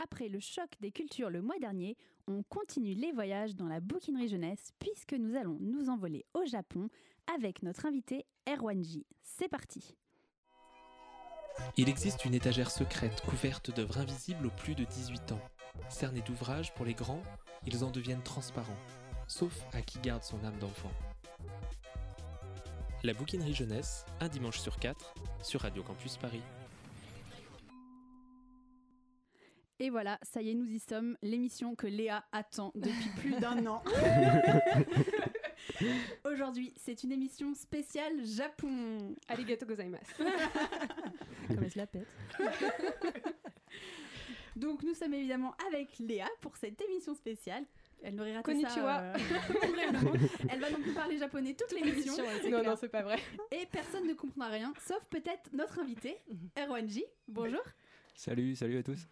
[0.00, 1.96] après le choc des cultures le mois dernier,
[2.26, 6.88] on continue les voyages dans la bouquinerie jeunesse puisque nous allons nous envoler au Japon
[7.34, 9.06] avec notre invité Erwanji.
[9.22, 9.94] C'est parti
[11.76, 15.40] Il existe une étagère secrète couverte d'œuvres invisibles aux plus de 18 ans.
[15.88, 17.22] Cernés d'ouvrages pour les grands,
[17.66, 18.78] ils en deviennent transparents,
[19.26, 20.92] sauf à qui garde son âme d'enfant.
[23.02, 26.42] La bouquinerie jeunesse, un dimanche sur quatre, sur Radio Campus Paris.
[29.82, 33.64] Et voilà, ça y est, nous y sommes, l'émission que Léa attend depuis plus d'un
[33.66, 33.82] an.
[36.24, 39.14] Aujourd'hui, c'est une émission spéciale Japon.
[39.28, 40.04] Arigato gozaimasu.
[41.48, 42.06] Comme elle se la pète.
[44.54, 47.64] Donc nous sommes évidemment avec Léa pour cette émission spéciale.
[48.02, 48.96] Elle n'aurait raté Konnichiwa.
[48.96, 49.14] ça.
[49.14, 49.18] euh.
[50.50, 52.14] Elle va donc nous parler japonais toute l'émission.
[52.50, 53.18] Non, non, c'est pas vrai.
[53.50, 56.18] Et personne ne comprendra rien, sauf peut-être notre invité,
[56.58, 57.04] Erwanji.
[57.28, 57.62] Bonjour.
[58.14, 59.06] Salut, salut à tous.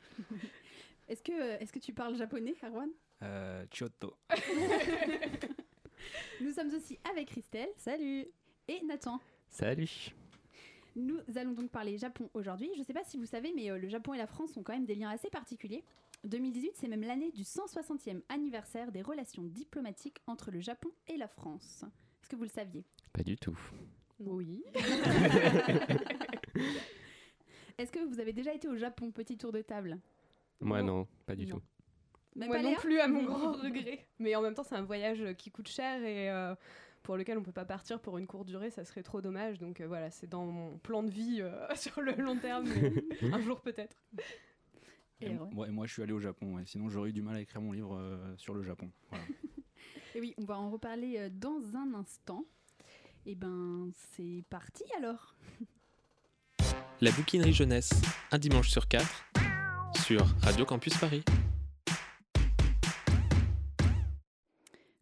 [1.08, 2.90] Est-ce que, est que tu parles japonais, Erwan
[3.22, 4.14] Euh, Chiotto.
[6.40, 7.70] Nous sommes aussi avec Christelle.
[7.76, 8.26] Salut.
[8.68, 9.20] Et Nathan.
[9.48, 10.10] Salut.
[10.94, 12.70] Nous allons donc parler Japon aujourd'hui.
[12.74, 14.62] Je ne sais pas si vous savez, mais euh, le Japon et la France ont
[14.62, 15.84] quand même des liens assez particuliers.
[16.24, 21.28] 2018, c'est même l'année du 160e anniversaire des relations diplomatiques entre le Japon et la
[21.28, 21.84] France.
[22.22, 22.84] Est-ce que vous le saviez?
[23.12, 23.58] Pas du tout.
[24.18, 24.64] Oui.
[27.78, 29.12] Est-ce que vous avez déjà été au Japon?
[29.12, 29.98] Petit tour de table.
[30.60, 30.98] Moi Non.
[30.98, 31.56] non, pas du Non.
[31.56, 31.62] tout.
[32.36, 34.06] Même Moi pas non plus, à mon grand regret.
[34.18, 36.54] Mais en même temps, c'est un voyage qui coûte cher et euh,
[37.02, 39.58] pour lequel on peut pas partir pour une courte durée, ça serait trop dommage.
[39.58, 42.92] Donc euh, voilà, c'est dans mon plan de vie euh, sur le long terme, mais
[43.32, 43.96] un jour peut-être.
[45.20, 46.54] Et Et moi, moi, je suis allé au Japon.
[46.56, 46.62] ouais.
[46.66, 48.88] Sinon, j'aurais eu du mal à écrire mon livre euh, sur le Japon.
[49.10, 49.24] Voilà.
[50.14, 52.44] Et oui, on va en reparler euh, dans un instant.
[53.26, 55.34] Et ben, c'est parti alors.
[57.00, 57.90] La bouquinerie jeunesse,
[58.32, 59.24] un dimanche sur quatre,
[60.16, 61.22] Radio Campus Paris.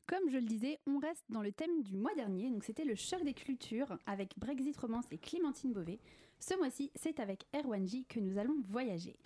[0.08, 2.96] Comme je le disais, on reste dans le thème du mois dernier, donc c'était le
[2.96, 6.00] choc des cultures avec Brexit Romance et Clémentine Beauvais.
[6.40, 9.16] Ce mois-ci, c'est avec Erwanji que nous allons voyager.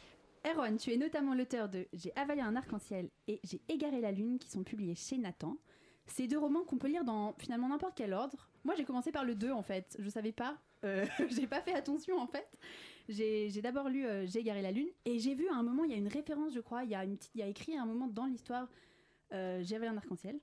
[0.47, 4.39] Erwan, tu es notamment l'auteur de J'ai avalé un arc-en-ciel et J'ai égaré la lune
[4.39, 5.57] qui sont publiés chez Nathan.
[6.07, 8.51] Ces deux romans qu'on peut lire dans finalement n'importe quel ordre.
[8.65, 11.73] Moi, j'ai commencé par le 2 en fait, je savais pas, euh, j'ai pas fait
[11.73, 12.51] attention en fait.
[13.09, 15.91] J'ai d'abord lu euh, J'ai égaré la lune et j'ai vu à un moment, il
[15.91, 17.77] y a une référence, je crois, il y a, une petite, il y a écrit
[17.77, 18.69] à un moment dans l'histoire
[19.33, 20.39] euh, J'ai avalé un arc-en-ciel.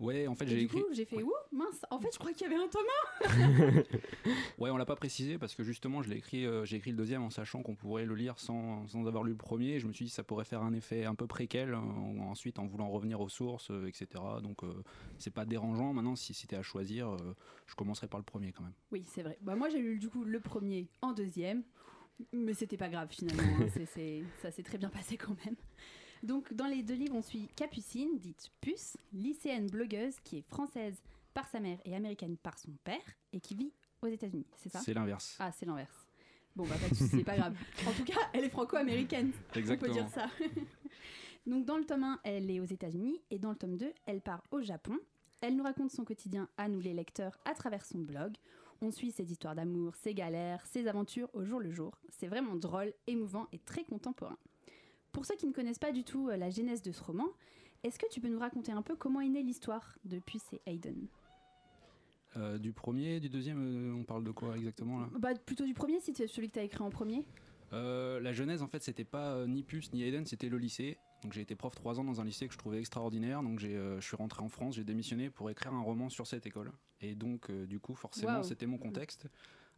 [0.00, 0.80] Ouais, en fait, j'ai du écrit.
[0.80, 2.82] coup, j'ai fait ouh, mince, en fait, je crois qu'il y avait un tome
[4.58, 6.44] Ouais, on l'a pas précisé parce que justement, je l'ai écrit.
[6.46, 9.30] euh, j'ai écrit le deuxième en sachant qu'on pourrait le lire sans, sans avoir lu
[9.30, 9.78] le premier.
[9.78, 11.74] Je me suis dit ça pourrait faire un effet un peu préquel.
[11.74, 14.06] euh, en- ensuite, en voulant revenir aux sources, euh, etc.
[14.42, 14.62] Donc,
[15.18, 15.92] c'est pas dérangeant.
[15.92, 17.16] Maintenant, si c'était à choisir,
[17.66, 18.74] je commencerai par le premier quand même.
[18.90, 19.38] Oui, c'est vrai.
[19.42, 21.62] Bah, moi, j'ai lu du coup le premier en deuxième,
[22.32, 23.42] mais c'était pas grave finalement.
[23.60, 23.68] hein.
[24.42, 25.54] Ça s'est très bien passé quand même.
[26.24, 30.96] Donc, dans les deux livres, on suit Capucine, dite Puce, lycéenne blogueuse qui est française
[31.34, 33.02] par sa mère et américaine par son père
[33.34, 34.80] et qui vit aux États-Unis, c'est ça?
[34.80, 35.36] C'est l'inverse.
[35.38, 36.08] Ah, c'est l'inverse.
[36.56, 37.54] Bon, bah, pas de soucis, c'est pas grave.
[37.86, 39.32] En tout cas, elle est franco-américaine.
[39.54, 40.30] On peut dire ça.
[41.46, 44.22] Donc dans le tome 1, elle est aux États-Unis et dans le tome 2, elle
[44.22, 44.96] part au Japon.
[45.42, 48.34] Elle nous raconte son quotidien à nous les lecteurs à travers son blog.
[48.80, 51.98] On suit ses histoires d'amour, ses galères, ses aventures au jour le jour.
[52.08, 54.38] C'est vraiment drôle, émouvant et très contemporain.
[55.14, 57.28] Pour ceux qui ne connaissent pas du tout euh, la genèse de ce roman,
[57.84, 60.60] est-ce que tu peux nous raconter un peu comment est née l'histoire de Puce et
[60.66, 61.06] Hayden?
[62.36, 65.08] Euh, du premier, du deuxième, euh, on parle de quoi exactement là?
[65.16, 67.24] Bah plutôt du premier, si c'est celui que tu as écrit en premier.
[67.72, 70.98] Euh, la genèse, en fait, c'était pas ni Puce ni Aiden, c'était le lycée.
[71.22, 73.44] Donc j'ai été prof trois ans dans un lycée que je trouvais extraordinaire.
[73.44, 76.72] Donc je suis rentré en France, j'ai démissionné pour écrire un roman sur cette école.
[77.00, 79.28] Et donc du coup, forcément, c'était mon contexte.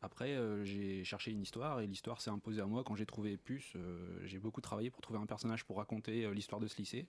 [0.03, 3.37] Après, euh, j'ai cherché une histoire et l'histoire s'est imposée à moi quand j'ai trouvé
[3.37, 3.73] Puce.
[3.77, 7.07] euh, j'ai beaucoup travaillé pour trouver un personnage pour raconter euh, l'histoire de ce lycée.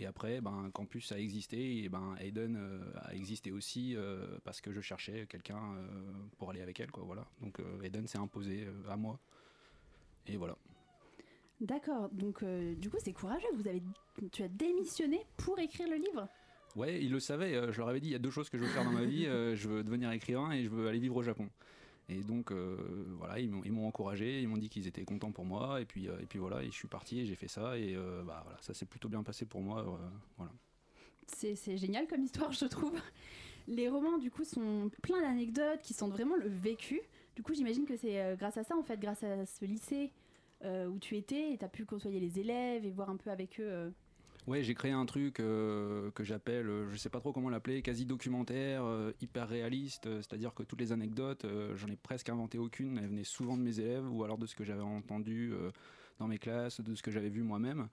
[0.00, 4.38] Et après, ben, quand Puce a existé, et ben Aiden euh, a existé aussi euh,
[4.42, 7.04] parce que je cherchais quelqu'un euh, pour aller avec elle, quoi.
[7.04, 7.24] Voilà.
[7.40, 9.20] Donc Aiden s'est imposé à moi.
[10.26, 10.56] Et voilà.
[11.60, 13.82] D'accord, donc du coup c'est courageux, vous avez,
[14.32, 16.28] tu as démissionné pour écrire le livre?
[16.74, 17.72] Ouais, ils le savaient.
[17.72, 19.04] je leur avais dit il y a deux choses que je veux faire dans ma
[19.04, 19.24] vie.
[19.24, 21.48] je veux devenir écrivain et je veux aller vivre au Japon.
[22.08, 22.76] Et donc euh,
[23.18, 25.80] voilà, ils m'ont, encouragé, ils m'ont dit qu'ils étaient contents pour moi.
[25.80, 27.78] Et puis, euh, et puis voilà, et je suis parti et j'ai fait ça.
[27.78, 29.98] Et euh, bah, voilà, ça s'est plutôt bien passé pour moi.
[30.36, 30.52] voilà.
[31.26, 33.00] C'est génial comme histoire, je trouve.
[33.66, 37.00] Les romans, du coup, sont plein d'anecdotes qui sentent vraiment le vécu.
[37.34, 40.12] Du coup, j'imagine que c'est grâce à ça, en fait, grâce à ce lycée
[40.62, 43.58] où tu étais, et tu as pu côtoyer les élèves et voir un peu avec
[43.58, 43.92] eux.
[44.46, 47.80] Ouais, j'ai créé un truc euh, que j'appelle, euh, je sais pas trop comment l'appeler,
[47.80, 50.06] quasi documentaire, euh, hyper réaliste.
[50.06, 51.46] euh, C'est-à-dire que toutes les anecdotes,
[51.76, 52.98] j'en ai presque inventé aucune.
[52.98, 55.54] Elles venaient souvent de mes élèves ou alors de ce que j'avais entendu
[56.18, 57.88] dans mes classes, de ce que j'avais vu moi-même.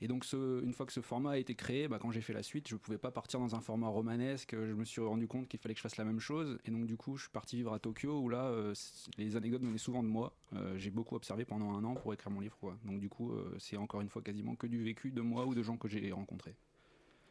[0.00, 2.42] Et donc, une fois que ce format a été créé, bah, quand j'ai fait la
[2.42, 4.54] suite, je ne pouvais pas partir dans un format romanesque.
[4.54, 6.58] Je me suis rendu compte qu'il fallait que je fasse la même chose.
[6.66, 8.74] Et donc, du coup, je suis parti vivre à Tokyo où là, euh,
[9.16, 10.34] les anecdotes venaient souvent de moi.
[10.54, 12.56] Euh, j'ai beaucoup observé pendant un an pour écrire mon livre.
[12.58, 12.76] Quoi.
[12.84, 15.54] Donc, du coup, euh, c'est encore une fois quasiment que du vécu de moi ou
[15.54, 16.56] de gens que j'ai rencontrés.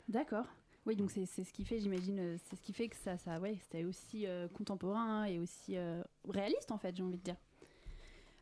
[0.07, 0.45] D'accord.
[0.85, 3.39] Oui, donc c'est ce qui fait, j'imagine, euh, c'est ce qui fait que ça, ça
[3.39, 7.38] ouais, c'était aussi euh, contemporain et aussi euh, réaliste en fait, j'ai envie de dire.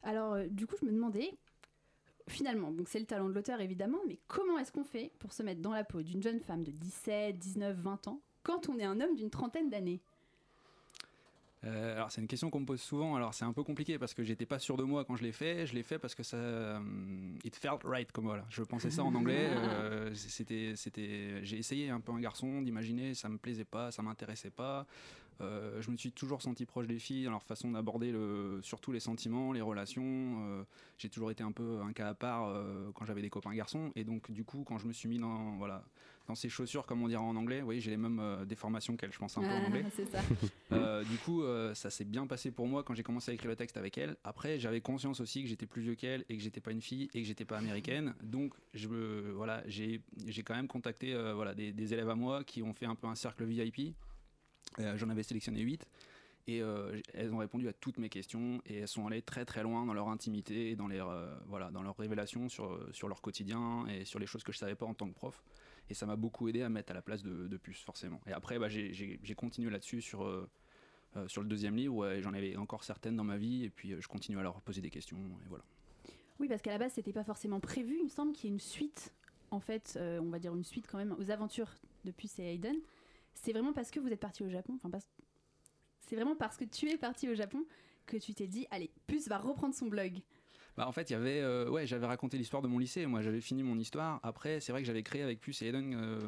[0.03, 1.31] Alors, euh, du coup, je me demandais,
[2.27, 5.43] finalement, donc c'est le talent de l'auteur évidemment, mais comment est-ce qu'on fait pour se
[5.43, 8.85] mettre dans la peau d'une jeune femme de 17, 19, 20 ans quand on est
[8.85, 10.01] un homme d'une trentaine d'années?
[11.65, 13.15] Euh, alors c'est une question qu'on me pose souvent.
[13.15, 15.31] Alors c'est un peu compliqué parce que j'étais pas sûr de moi quand je l'ai
[15.31, 15.65] fait.
[15.65, 16.79] Je l'ai fait parce que ça, euh,
[17.43, 18.45] it felt right comme voilà.
[18.49, 19.47] Je pensais ça en anglais.
[19.51, 23.13] euh, c'était, c'était, j'ai essayé un peu un garçon d'imaginer.
[23.13, 24.85] Ça me plaisait pas, ça m'intéressait pas.
[25.41, 28.91] Euh, je me suis toujours senti proche des filles dans leur façon d'aborder le, surtout
[28.91, 30.03] les sentiments, les relations.
[30.05, 30.63] Euh,
[30.97, 33.91] j'ai toujours été un peu un cas à part euh, quand j'avais des copains garçons.
[33.95, 35.83] Et donc du coup quand je me suis mis dans voilà
[36.27, 39.19] dans ces chaussures comme on dirait en anglais, oui j'ai les mêmes déformations qu'elle, je
[39.19, 39.85] pense un peu en anglais.
[40.11, 40.19] ça.
[40.71, 41.43] Euh, du coup,
[41.73, 44.15] ça s'est bien passé pour moi quand j'ai commencé à écrire le texte avec elle.
[44.23, 47.09] Après, j'avais conscience aussi que j'étais plus vieux qu'elle et que j'étais pas une fille
[47.13, 48.13] et que j'étais pas américaine.
[48.23, 48.87] Donc, je
[49.31, 52.85] voilà, j'ai, j'ai quand même contacté voilà, des, des élèves à moi qui ont fait
[52.85, 53.93] un peu un cercle VIP.
[54.79, 55.87] Euh, j'en avais sélectionné 8.
[56.45, 59.63] Et euh, elles ont répondu à toutes mes questions et elles sont allées très très
[59.63, 64.03] loin dans leur intimité dans, euh, voilà, dans leurs révélations sur, sur leur quotidien et
[64.03, 65.41] sur les choses que je savais pas en tant que prof.
[65.89, 68.19] Et ça m'a beaucoup aidé à me mettre à la place de, de Puce, forcément.
[68.27, 70.49] Et après, bah, j'ai- continué là-dessus sur, euh,
[71.15, 72.19] euh, sur le deuxième livre.
[72.19, 74.81] J'en avais encore certaines dans ma vie et puis euh, je continue à leur poser
[74.81, 75.17] des questions.
[75.45, 75.63] Et voilà.
[76.39, 77.95] Oui, parce qu'à la base, c'était pas forcément prévu.
[77.99, 79.13] Il me semble qu'il y ait une suite,
[79.51, 81.69] en fait, euh, on va dire une suite quand même aux aventures
[82.03, 82.75] de Puce et Hayden.
[83.33, 84.89] C'est vraiment parce que vous êtes parti au Japon, enfin,
[85.99, 87.65] c'est vraiment parce que tu es parti au Japon
[88.05, 90.21] que tu t'es dit, allez, Puce va reprendre son blog.
[90.75, 93.05] Bah, en fait, il y avait, euh, ouais, j'avais raconté l'histoire de mon lycée.
[93.05, 94.19] Moi, j'avais fini mon histoire.
[94.23, 96.19] Après, c'est vrai que j'avais créé avec Puce et Eden euh,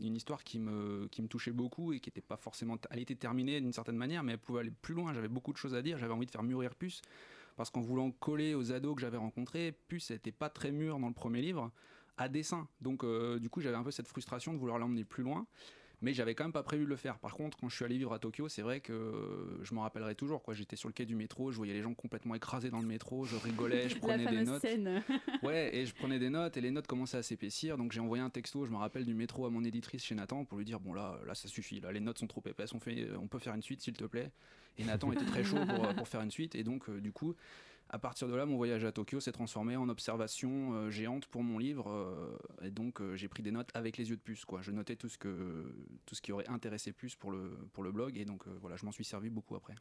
[0.00, 2.76] une histoire qui me, qui me touchait beaucoup et qui était pas forcément.
[2.90, 5.12] Elle était terminée d'une certaine manière, mais elle pouvait aller plus loin.
[5.12, 5.98] J'avais beaucoup de choses à dire.
[5.98, 7.02] J'avais envie de faire mûrir Puce
[7.56, 11.08] parce qu'en voulant coller aux ados que j'avais rencontrés, Puce n'était pas très mûr dans
[11.08, 11.72] le premier livre
[12.16, 12.68] à dessin.
[12.80, 15.46] Donc, euh, du coup, j'avais un peu cette frustration de vouloir l'emmener plus loin.
[16.02, 17.18] Mais j'avais quand même pas prévu de le faire.
[17.18, 20.14] Par contre, quand je suis allé vivre à Tokyo, c'est vrai que je m'en rappellerai
[20.14, 20.42] toujours.
[20.42, 20.52] Quoi.
[20.54, 23.24] J'étais sur le quai du métro, je voyais les gens complètement écrasés dans le métro,
[23.24, 24.60] je rigolais, je La prenais des notes.
[24.60, 25.02] scène.
[25.42, 27.76] Ouais, et je prenais des notes et les notes commençaient à s'épaissir.
[27.78, 30.44] Donc j'ai envoyé un texto, je me rappelle du métro à mon éditrice chez Nathan
[30.44, 32.80] pour lui dire bon là, là ça suffit, là les notes sont trop épaisses, on
[32.80, 34.30] fait, on peut faire une suite s'il te plaît.
[34.78, 37.34] Et Nathan était très chaud pour, pour faire une suite et donc euh, du coup.
[37.94, 41.44] À partir de là, mon voyage à Tokyo s'est transformé en observation euh, géante pour
[41.44, 42.36] mon livre, euh,
[42.66, 44.44] et donc euh, j'ai pris des notes avec les yeux de puce.
[44.44, 44.62] Quoi.
[44.62, 45.72] Je notais tout ce, que,
[46.04, 48.84] tout ce qui aurait intéressé plus pour le, pour le blog, et donc voilà, je
[48.84, 49.76] m'en suis servi beaucoup après.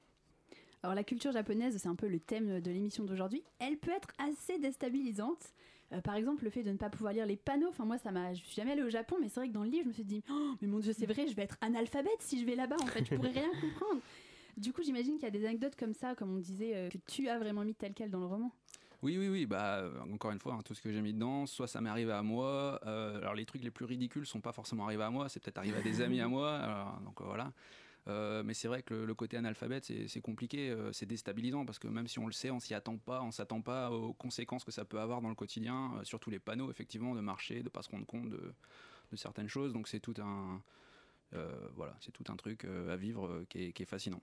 [0.84, 3.42] Alors la culture japonaise, c'est un peu le thème de l'émission d'aujourd'hui.
[3.58, 5.52] Elle peut être assez déstabilisante.
[5.94, 7.70] Euh, par exemple, le fait de ne pas pouvoir lire les panneaux.
[7.70, 8.34] Enfin moi, ça m'a.
[8.34, 9.94] Je suis jamais allée au Japon, mais c'est vrai que dans le livre, je me
[9.94, 12.56] suis dit, oh, mais mon Dieu, c'est vrai, je vais être analphabète si je vais
[12.56, 12.78] là-bas.
[12.82, 14.02] En fait, je pourrais rien comprendre.
[14.58, 16.98] Du coup, j'imagine qu'il y a des anecdotes comme ça, comme on disait, euh, que
[17.08, 18.52] tu as vraiment mis tel quel dans le roman.
[19.02, 19.46] Oui, oui, oui.
[19.46, 21.90] Bah, euh, encore une fois, hein, tout ce que j'ai mis dedans, soit ça m'est
[21.90, 22.80] arrivé à moi.
[22.86, 25.28] euh, alors, les trucs les plus ridicules sont pas forcément arrivés à moi.
[25.30, 26.58] C'est peut-être arrivé à des amis à moi.
[26.58, 27.52] alors, donc voilà.
[28.08, 31.80] Euh, mais c'est vrai que le, le côté analphabète, c'est compliqué, euh, c'est déstabilisant parce
[31.80, 34.66] que même si on le sait, on s'y attend pas, on s'attend pas aux conséquences
[34.66, 37.70] que ça peut avoir dans le quotidien, euh, surtout les panneaux, effectivement, de marcher, de
[37.70, 38.54] pas se rendre compte de,
[39.12, 39.72] de certaines choses.
[39.72, 40.62] Donc c'est tout un,
[41.76, 44.22] voilà, c'est tout un truc à vivre qui, est, qui est fascinant.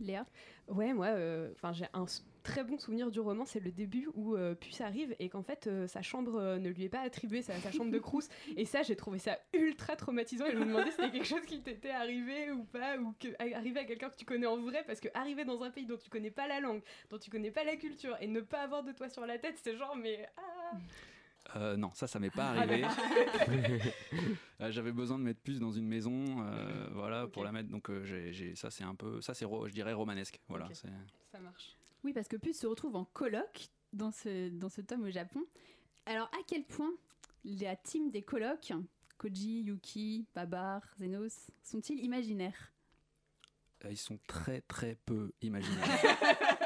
[0.00, 0.26] Léa?
[0.68, 2.04] Ouais, moi, euh, enfin, j'ai un
[2.42, 5.66] très bon souvenir du roman, c'est le début où euh, Puce arrive et qu'en fait
[5.66, 8.28] euh, sa chambre ne lui est pas attribuée, sa, chambre de Crous.
[8.56, 11.44] Et ça, j'ai trouvé ça ultra traumatisant et je me demandais si c'était quelque chose
[11.46, 14.84] qui t'était arrivé ou pas, ou que arrivé à quelqu'un que tu connais en vrai,
[14.86, 17.50] parce que arriver dans un pays dont tu connais pas la langue, dont tu connais
[17.50, 20.28] pas la culture et ne pas avoir de toi sur la tête, c'est genre, mais
[20.36, 20.76] ah
[21.56, 22.84] Euh, non, ça, ça m'est pas arrivé.
[24.60, 27.68] Euh, J'avais besoin de mettre plus dans une maison, euh, voilà, pour la mettre.
[27.68, 30.40] Donc euh, j'ai, ça, c'est un peu, ça, c'est, je dirais romanesque.
[30.48, 30.64] Voilà.
[30.66, 30.72] Ok.
[30.74, 30.88] c'est-
[31.30, 31.76] Ça marche.
[32.02, 35.44] Oui, parce que Puce se retrouve en coloc dans ce, dans ce tome au Japon.
[36.06, 36.90] Alors, à quel point
[37.44, 38.72] la team des colocs,
[39.16, 42.72] Koji, Yuki, Babar, Zenos, sont-ils imaginaires?
[43.84, 45.86] Euh, ils sont très très peu imaginaires.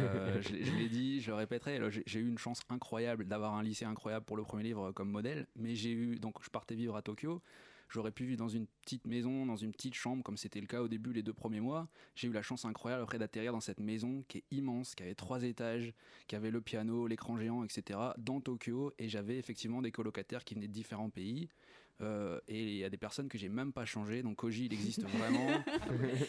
[0.00, 1.80] Euh, je l'ai- je l'ai dit, je le répéterai.
[2.06, 5.46] j'ai eu une chance incroyable d'avoir un lycée incroyable pour le premier livre comme modèle,
[5.56, 7.42] mais j'ai eu donc je partais vivre à Tokyo.
[7.90, 10.82] J'aurais pu vivre dans une petite maison, dans une petite chambre, comme c'était le cas
[10.82, 11.88] au début les deux premiers mois.
[12.16, 15.14] J'ai eu la chance incroyable après d'atterrir dans cette maison qui est immense, qui avait
[15.14, 15.94] trois étages,
[16.26, 17.98] qui avait le piano, l'écran géant, etc.
[18.18, 18.92] dans Tokyo.
[18.98, 21.48] Et j'avais effectivement des colocataires qui venaient de différents pays.
[22.00, 24.22] Euh, et il y a des personnes que j'ai même pas changé.
[24.22, 25.48] Donc Koji, il existe vraiment.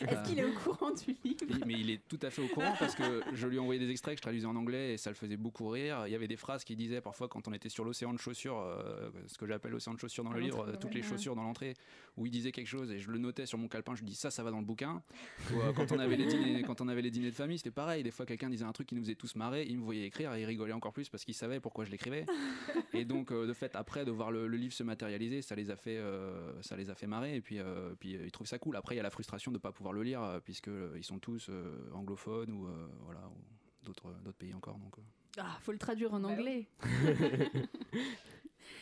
[0.08, 2.74] Est-ce qu'il est au courant du livre mais il est tout à fait au courant
[2.80, 5.10] parce que je lui ai envoyé des extraits que je traduisais en anglais et ça
[5.10, 6.04] le faisait beaucoup rire.
[6.08, 8.60] Il y avait des phrases qu'il disait parfois quand on était sur l'océan de chaussures,
[8.60, 11.36] euh, ce que j'appelle l'océan de chaussures dans le À livre, euh, toutes les chaussures
[11.36, 11.76] dans l'entrée,
[12.18, 14.16] où il disait quelque chose et je le notais sur mon calepin, je lui dis
[14.16, 15.02] ça, ça va dans le bouquin.
[15.54, 17.72] Ou, euh, quand, on avait les dîners, quand on avait les dîners de famille, c'était
[17.72, 18.04] pareil.
[18.04, 20.34] Des fois, quelqu'un disait un truc qui nous faisait tous marrer, il me voyait écrire
[20.34, 22.26] et il rigolait encore plus parce qu'il savait pourquoi je l'écrivais.
[22.94, 25.70] et donc, euh, de fait, après, de voir le, le livre se matérialiser, ça les
[25.72, 28.48] a fait, euh, ça les a fait marrer et puis, euh, puis euh, ils trouvent
[28.48, 28.76] ça cool.
[28.76, 31.20] Après, il y a la frustration de ne pas pouvoir le lire puisque ils sont
[31.20, 33.38] tous euh, anglophones ou euh, voilà ou
[33.86, 34.78] d'autres d'autres pays encore.
[34.78, 35.02] Donc, euh.
[35.38, 36.68] Ah, faut le traduire en Bah anglais.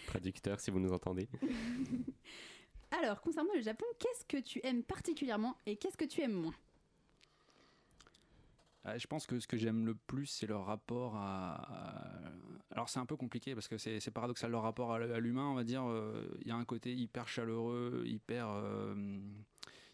[0.07, 1.27] Traducteur, si vous nous entendez.
[2.91, 6.53] Alors, concernant le Japon, qu'est-ce que tu aimes particulièrement et qu'est-ce que tu aimes moins?
[8.97, 12.31] Je pense que ce que j'aime le plus, c'est leur rapport à.
[12.71, 15.63] Alors, c'est un peu compliqué parce que c'est paradoxal, leur rapport à, l'humain, on va
[15.63, 15.83] dire.
[15.87, 18.47] euh, Il y a un côté hyper chaleureux, hyper.
[18.49, 18.95] euh,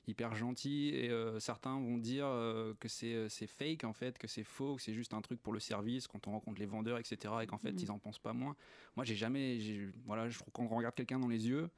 [0.05, 4.17] hyper gentil et euh, certains vont dire euh, que c'est euh, c'est fake en fait
[4.17, 6.65] que c'est faux que c'est juste un truc pour le service quand on rencontre les
[6.65, 7.79] vendeurs etc et qu'en fait Mhm.
[7.79, 8.55] ils en pensent pas moins
[8.97, 9.59] moi j'ai jamais
[10.05, 11.69] voilà je trouve qu'on regarde quelqu'un dans les yeux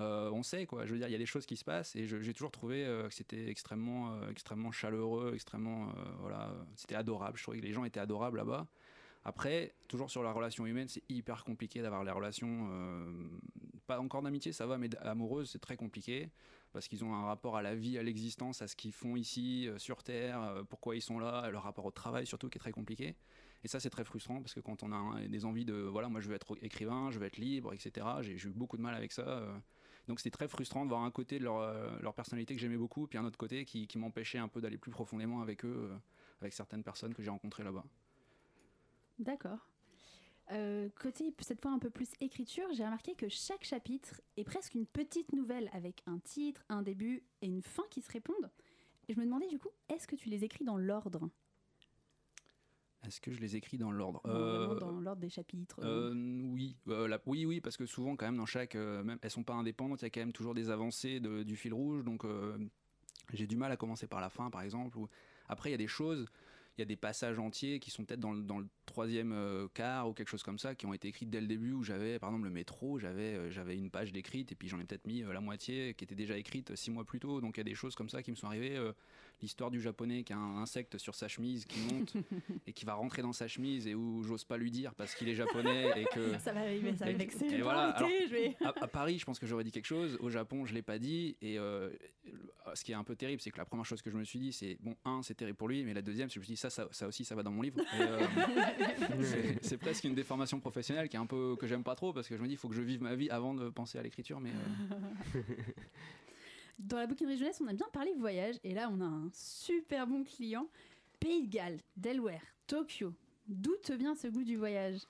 [0.00, 1.94] euh, on sait quoi je veux dire il y a des choses qui se passent
[1.94, 7.36] et j'ai toujours trouvé euh, que c'était extrêmement euh, extrêmement chaleureux extrêmement voilà c'était adorable
[7.38, 8.66] je trouvais que les gens étaient adorables là-bas
[9.24, 12.70] après toujours sur la relation humaine c'est hyper compliqué d'avoir les relations
[13.86, 16.30] pas encore d'amitié ça va mais amoureuse c'est très compliqué
[16.72, 19.68] parce qu'ils ont un rapport à la vie à l'existence à ce qu'ils font ici
[19.76, 23.16] sur terre pourquoi ils sont là leur rapport au travail surtout qui est très compliqué
[23.62, 26.20] et ça, c'est très frustrant parce que quand on a des envies de, voilà, moi
[26.20, 29.12] je veux être écrivain, je veux être libre, etc., j'ai eu beaucoup de mal avec
[29.12, 29.44] ça.
[30.10, 33.06] Donc c'était très frustrant de voir un côté de leur, euh, personnalité que j'aimais beaucoup,
[33.06, 35.96] puis un autre côté qui, qui m'empêchait un peu d'aller plus profondément avec eux, euh,
[36.40, 37.84] avec certaines personnes que j'ai rencontrées là-bas.
[39.20, 39.68] D'accord.
[40.50, 44.74] Euh, côté cette fois un peu plus écriture, j'ai remarqué que chaque chapitre est presque
[44.74, 48.50] une petite nouvelle avec un titre, un début et une fin qui se répondent.
[49.06, 51.30] Et je me demandais du coup, est-ce que tu les écris dans l'ordre?
[53.06, 56.12] Est-ce que je les écris dans l'ordre Euh, dans l'ordre des chapitres Euh,
[56.52, 59.42] oui, Euh, la- oui, oui, parce que souvent quand même dans chaque, même elles sont
[59.44, 62.24] pas indépendantes, il y a quand même toujours des avancées de- du fil rouge, donc
[63.32, 64.98] j'ai du mal à commencer par la fin, par exemple.
[64.98, 65.08] Ou...
[65.48, 66.26] Après, il y a des choses,
[66.76, 69.68] il y a des passages entiers qui sont peut-être dans, le- dans le troisième euh,
[69.72, 72.18] quart ou quelque chose comme ça, qui ont été écrits dès le début, où j'avais,
[72.18, 75.06] par exemple, le métro, j'avais, euh, j'avais une page d'écrite et puis j'en ai peut-être
[75.06, 77.40] mis euh, la moitié qui était déjà écrite six mois plus tôt.
[77.40, 78.76] Donc il y a des choses comme ça qui me sont arrivées.
[79.42, 82.12] L'histoire du japonais qui a un insecte sur sa chemise qui monte
[82.66, 85.28] et qui va rentrer dans sa chemise et où j'ose pas lui dire parce qu'il
[85.28, 87.46] est japonais et que Ça va arriver, ça va vexer.
[87.46, 90.18] et voilà, je vais- à, à Paris, je pense que j'aurais dit quelque chose.
[90.20, 91.36] Au Japon, je l'ai pas dit.
[91.40, 91.90] Et euh,
[92.74, 94.38] ce qui est un peu terrible, c'est que la première chose que je me suis
[94.38, 96.54] dit, c'est bon, un, c'est terrible pour lui, mais la deuxième, c'est que je me
[96.54, 97.80] suis dit, ça, ça, ça aussi, ça va dans mon livre.
[97.98, 98.20] Euh,
[99.22, 102.28] c'est- c'est presque une déformation professionnelle qui est un peu que j'aime pas trop parce
[102.28, 104.02] que je me dis, il faut que je vive ma vie avant de penser à
[104.02, 104.38] l'écriture.
[104.40, 105.40] Mais euh,
[106.80, 110.06] Dans la bouquinerie jeunesse, on a bien parlé voyage et là, on a un super
[110.06, 110.66] bon client.
[111.20, 113.12] Pays de Galles, Delaware, Tokyo.
[113.46, 115.00] D'où te vient ce goût du voyage?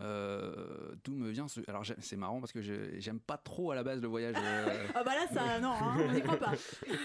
[0.00, 1.60] Euh, d'où me vient ce.
[1.68, 4.34] Alors, c'est marrant parce que j'aime pas trop à la base le voyage.
[4.38, 6.52] euh, Ah bah là, ça, non, hein, on n'y croit pas.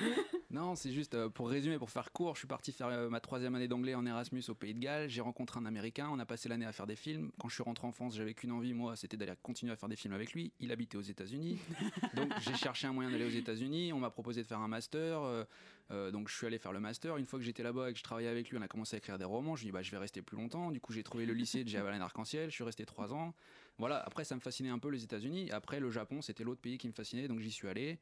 [0.55, 3.19] Non, c'est juste euh, pour résumer, pour faire court, je suis parti faire euh, ma
[3.19, 5.09] troisième année d'anglais en Erasmus au Pays de Galles.
[5.09, 7.29] J'ai rencontré un Américain, on a passé l'année à faire des films.
[7.37, 9.89] Quand je suis rentré en France, j'avais qu'une envie, moi, c'était d'aller continuer à faire
[9.89, 10.53] des films avec lui.
[10.61, 11.59] Il habitait aux États-Unis,
[12.15, 13.91] donc j'ai cherché un moyen d'aller aux États-Unis.
[13.91, 15.45] On m'a proposé de faire un master,
[15.91, 17.17] euh, donc je suis allé faire le master.
[17.17, 18.99] Une fois que j'étais là-bas et que je travaillais avec lui, on a commencé à
[18.99, 19.57] écrire des romans.
[19.57, 20.71] Je lui ai dit, bah, je vais rester plus longtemps.
[20.71, 22.49] Du coup, j'ai trouvé le lycée de Javelin Arc-en-Ciel.
[22.49, 23.33] Je suis resté trois ans.
[23.77, 23.97] Voilà.
[23.97, 25.51] Après, ça me fascinait un peu les États-Unis.
[25.51, 27.99] Après, le Japon, c'était l'autre pays qui me fascinait, donc j'y suis allé.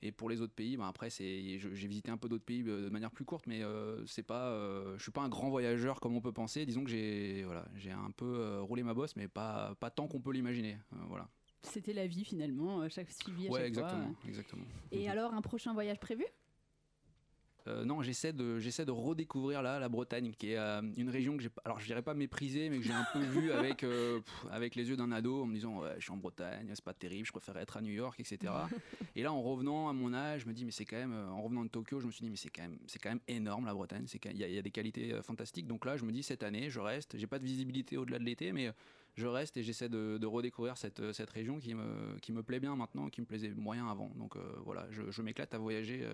[0.00, 2.84] Et pour les autres pays, ben après, c'est, j'ai visité un peu d'autres pays euh,
[2.84, 5.98] de manière plus courte, mais euh, c'est pas, euh, je suis pas un grand voyageur
[5.98, 6.64] comme on peut penser.
[6.66, 10.06] Disons que j'ai, voilà, j'ai un peu euh, roulé ma bosse, mais pas, pas tant
[10.06, 10.78] qu'on peut l'imaginer.
[11.08, 11.28] Voilà.
[11.62, 14.28] C'était la vie finalement, chaque suivi à Ouais, chaque exactement, fois.
[14.28, 14.64] exactement.
[14.92, 16.24] Et alors, un prochain voyage prévu?
[17.68, 21.36] Euh, non, j'essaie de, j'essaie de redécouvrir là la Bretagne, qui est euh, une région
[21.36, 24.20] que j'ai, alors je dirais pas méprisée, mais que j'ai un peu vue avec, euh,
[24.20, 26.84] pff, avec les yeux d'un ado, en me disant ouais, je suis en Bretagne, c'est
[26.84, 28.52] pas terrible, je préférerais être à New York, etc.
[29.16, 31.42] Et là, en revenant à mon âge, je me dis mais c'est quand même, en
[31.42, 33.66] revenant de Tokyo, je me suis dit mais c'est quand même, c'est quand même énorme
[33.66, 35.66] la Bretagne, c'est il y, a- il y a des qualités fantastiques.
[35.66, 38.24] Donc là, je me dis cette année, je reste, j'ai pas de visibilité au-delà de
[38.24, 38.72] l'été, mais
[39.16, 42.60] je reste et j'essaie de, de redécouvrir cette, cette région qui me, qui me plaît
[42.60, 44.10] bien maintenant, qui me plaisait moyen avant.
[44.16, 46.06] Donc voilà, je, je m'éclate à voyager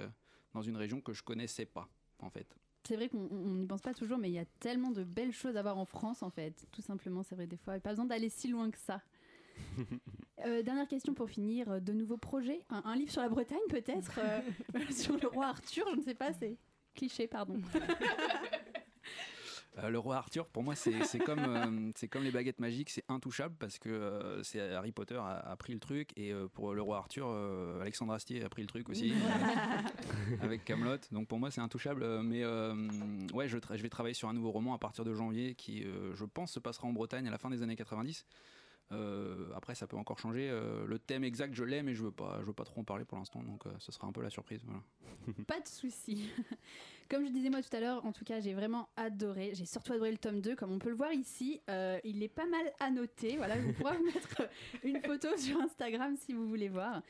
[0.54, 1.88] dans une région que je connaissais pas
[2.20, 2.46] en fait.
[2.86, 5.32] C'est vrai qu'on on n'y pense pas toujours, mais il y a tellement de belles
[5.32, 6.66] choses à voir en France, en fait.
[6.70, 7.80] Tout simplement, c'est vrai, des fois.
[7.80, 9.02] Pas besoin d'aller si loin que ça.
[10.44, 11.80] Euh, dernière question pour finir.
[11.80, 12.60] De nouveaux projets?
[12.68, 14.18] Un, un livre sur la Bretagne, peut-être?
[14.18, 14.40] Euh,
[14.90, 16.58] Sur le roi Arthur, je ne sais pas, c'est
[16.94, 17.54] cliché, pardon.
[19.78, 22.90] Euh, le roi Arthur, pour moi, c'est c'est comme, euh, c'est comme les baguettes magiques,
[22.90, 26.74] c'est intouchable parce que euh, c'est Harry Potter a, a pris le truc et pour
[26.74, 27.28] le roi Arthur,
[27.80, 29.12] Alexandre Astier a pris le truc aussi
[30.42, 30.98] avec Camelot.
[31.10, 32.04] Donc pour moi, c'est intouchable.
[32.22, 32.44] Mais
[33.34, 36.52] ouais, je, vais travailler sur un nouveau roman à partir de janvier qui, je pense,
[36.52, 38.24] se passera en Bretagne à la fin des années 90.
[38.92, 40.48] Euh, après, ça peut encore changer.
[40.50, 42.84] Euh, le thème exact, je l'ai, mais je veux pas, je veux pas trop en
[42.84, 43.42] parler pour l'instant.
[43.42, 44.60] Donc, euh, ce sera un peu la surprise.
[44.64, 44.82] Voilà.
[45.46, 46.28] Pas de souci.
[47.10, 49.52] Comme je disais moi tout à l'heure, en tout cas, j'ai vraiment adoré.
[49.54, 51.60] J'ai surtout adoré le tome 2, comme on peut le voir ici.
[51.68, 53.36] Euh, il est pas mal annoté.
[53.36, 54.48] Voilà, je pourrais vous mettre
[54.82, 57.02] une photo sur Instagram si vous voulez voir.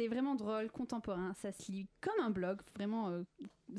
[0.00, 1.34] C'est vraiment drôle, contemporain.
[1.34, 2.62] Ça se lit comme un blog.
[2.74, 3.22] Vraiment, euh,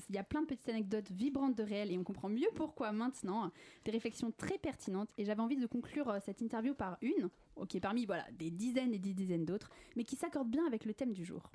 [0.07, 2.91] il y a plein de petites anecdotes vibrantes de réel et on comprend mieux pourquoi
[2.91, 3.51] maintenant.
[3.85, 5.09] Des réflexions très pertinentes.
[5.17, 7.31] Et j'avais envie de conclure euh, cette interview par une,
[7.73, 10.93] est parmi voilà, des dizaines et des dizaines d'autres, mais qui s'accorde bien avec le
[10.93, 11.49] thème du jour.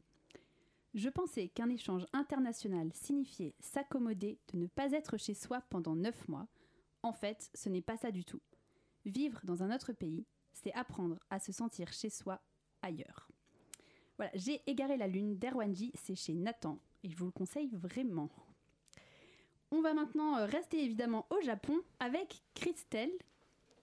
[0.94, 6.26] Je pensais qu'un échange international signifiait s'accommoder de ne pas être chez soi pendant neuf
[6.26, 6.48] mois.
[7.04, 8.40] En fait, ce n'est pas ça du tout.
[9.04, 12.40] Vivre dans un autre pays, c'est apprendre à se sentir chez soi
[12.82, 13.28] ailleurs.
[14.18, 18.30] Voilà, j'ai égaré la lune d'Erwanji, c'est chez Nathan, et je vous le conseille vraiment.
[19.70, 23.10] On va maintenant euh, rester évidemment au Japon avec Christelle.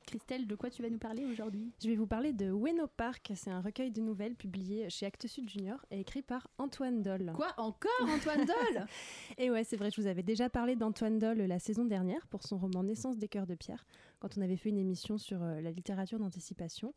[0.06, 1.72] Christelle, de quoi tu vas nous parler aujourd'hui?
[1.82, 3.32] Je vais vous parler de Ueno Park.
[3.36, 7.32] C'est un recueil de nouvelles publié chez Actes Sud Junior et écrit par Antoine Doll.
[7.36, 8.86] Quoi encore, Antoine Doll
[9.38, 12.44] Et ouais, c'est vrai, je vous avais déjà parlé d'Antoine Doll la saison dernière pour
[12.44, 13.86] son roman Naissance des cœurs de pierre,
[14.24, 16.94] quand on avait fait une émission sur euh, la littérature d'anticipation.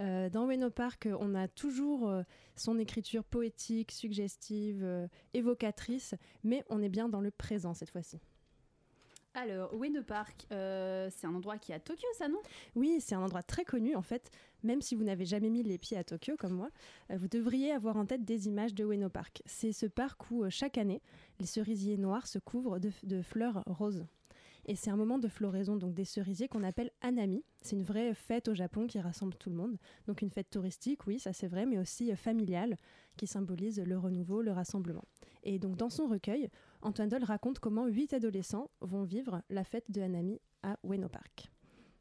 [0.00, 2.24] Euh, dans Ueno Park, euh, on a toujours euh,
[2.56, 8.18] son écriture poétique, suggestive, évocatrice, mais on est bien dans le présent cette fois-ci.
[9.34, 12.40] Alors, Ueno Park, euh, c'est un endroit qui est à Tokyo, ça non?
[12.74, 14.32] Oui, c'est un endroit très connu en fait.
[14.64, 16.70] Même si vous n'avez jamais mis les pieds à Tokyo comme moi,
[17.10, 19.42] vous devriez avoir en tête des images de Ueno Park.
[19.46, 21.02] C'est ce parc où chaque année,
[21.38, 24.06] les cerisiers noirs se couvrent de, de fleurs roses.
[24.66, 27.44] Et c'est un moment de floraison donc des cerisiers qu'on appelle Anami.
[27.60, 29.76] C'est une vraie fête au Japon qui rassemble tout le monde.
[30.06, 32.78] Donc une fête touristique, oui, ça c'est vrai, mais aussi euh, familiale,
[33.16, 35.04] qui symbolise le renouveau, le rassemblement.
[35.42, 36.48] Et donc dans son recueil,
[36.80, 41.50] Antoine Doll raconte comment huit adolescents vont vivre la fête de Anami à Ueno Park.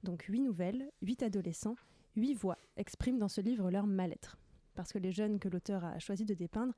[0.03, 1.75] Donc huit nouvelles, huit adolescents,
[2.15, 4.37] huit voix expriment dans ce livre leur mal-être.
[4.75, 6.73] Parce que les jeunes que l'auteur a choisi de dépeindre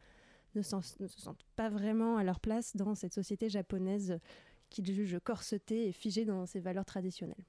[0.56, 4.20] ne se sentent pas vraiment à leur place dans cette société japonaise
[4.70, 7.46] qu'ils jugent corsetée et figée dans ses valeurs traditionnelles.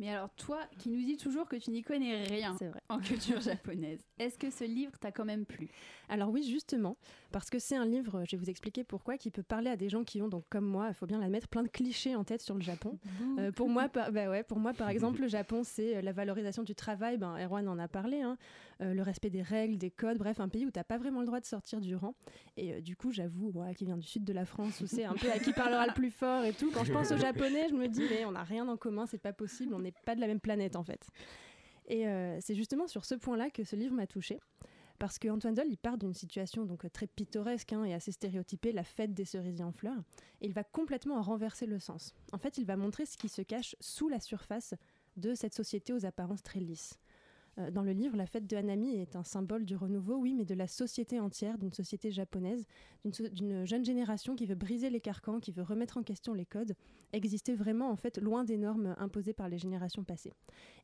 [0.00, 2.80] Mais alors, toi qui nous dis toujours que tu n'y connais rien vrai.
[2.88, 5.68] en culture japonaise, est-ce que ce livre t'a quand même plu?
[6.08, 6.96] Alors oui, justement,
[7.32, 9.88] parce que c'est un livre, je vais vous expliquer pourquoi, qui peut parler à des
[9.88, 12.42] gens qui ont, donc comme moi, il faut bien l'admettre, plein de clichés en tête
[12.42, 12.96] sur le Japon.
[13.38, 16.10] Euh, pour moi, par, bah ouais, pour moi, par exemple, le Japon, c'est euh, la
[16.12, 17.18] valorisation du travail.
[17.18, 18.20] Ben, Erwan en a parlé.
[18.20, 18.36] hein,
[18.80, 20.18] euh, le respect des règles, des codes.
[20.18, 22.14] Bref, un pays où t'as pas vraiment le droit de sortir du rang.
[22.56, 25.04] Et euh, du coup, j'avoue, moi, qui vient du sud de la France, où c'est
[25.04, 26.70] un peu à qui parlera le plus fort et tout.
[26.72, 29.18] Quand je pense aux Japonais, je me dis mais on n'a rien en commun, c'est
[29.18, 29.74] pas possible.
[29.74, 31.08] On n'est pas de la même planète en fait.
[31.88, 34.38] Et euh, c'est justement sur ce point-là que ce livre m'a touchée.
[34.98, 38.72] Parce que Antoine Doll, il part d'une situation donc très pittoresque hein, et assez stéréotypée,
[38.72, 40.02] la fête des cerisiers en fleurs,
[40.40, 42.14] et il va complètement en renverser le sens.
[42.32, 44.74] En fait, il va montrer ce qui se cache sous la surface
[45.16, 46.98] de cette société aux apparences très lisses.
[47.58, 50.44] Euh, Dans le livre, la fête de Hanami est un symbole du renouveau, oui, mais
[50.44, 52.66] de la société entière, d'une société japonaise,
[53.04, 56.74] d'une jeune génération qui veut briser les carcans, qui veut remettre en question les codes,
[57.12, 60.32] exister vraiment en fait loin des normes imposées par les générations passées.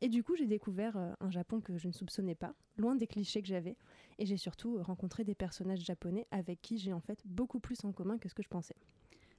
[0.01, 3.07] Et du coup, j'ai découvert euh, un Japon que je ne soupçonnais pas, loin des
[3.07, 3.77] clichés que j'avais,
[4.19, 7.85] et j'ai surtout euh, rencontré des personnages japonais avec qui j'ai en fait beaucoup plus
[7.85, 8.77] en commun que ce que je pensais.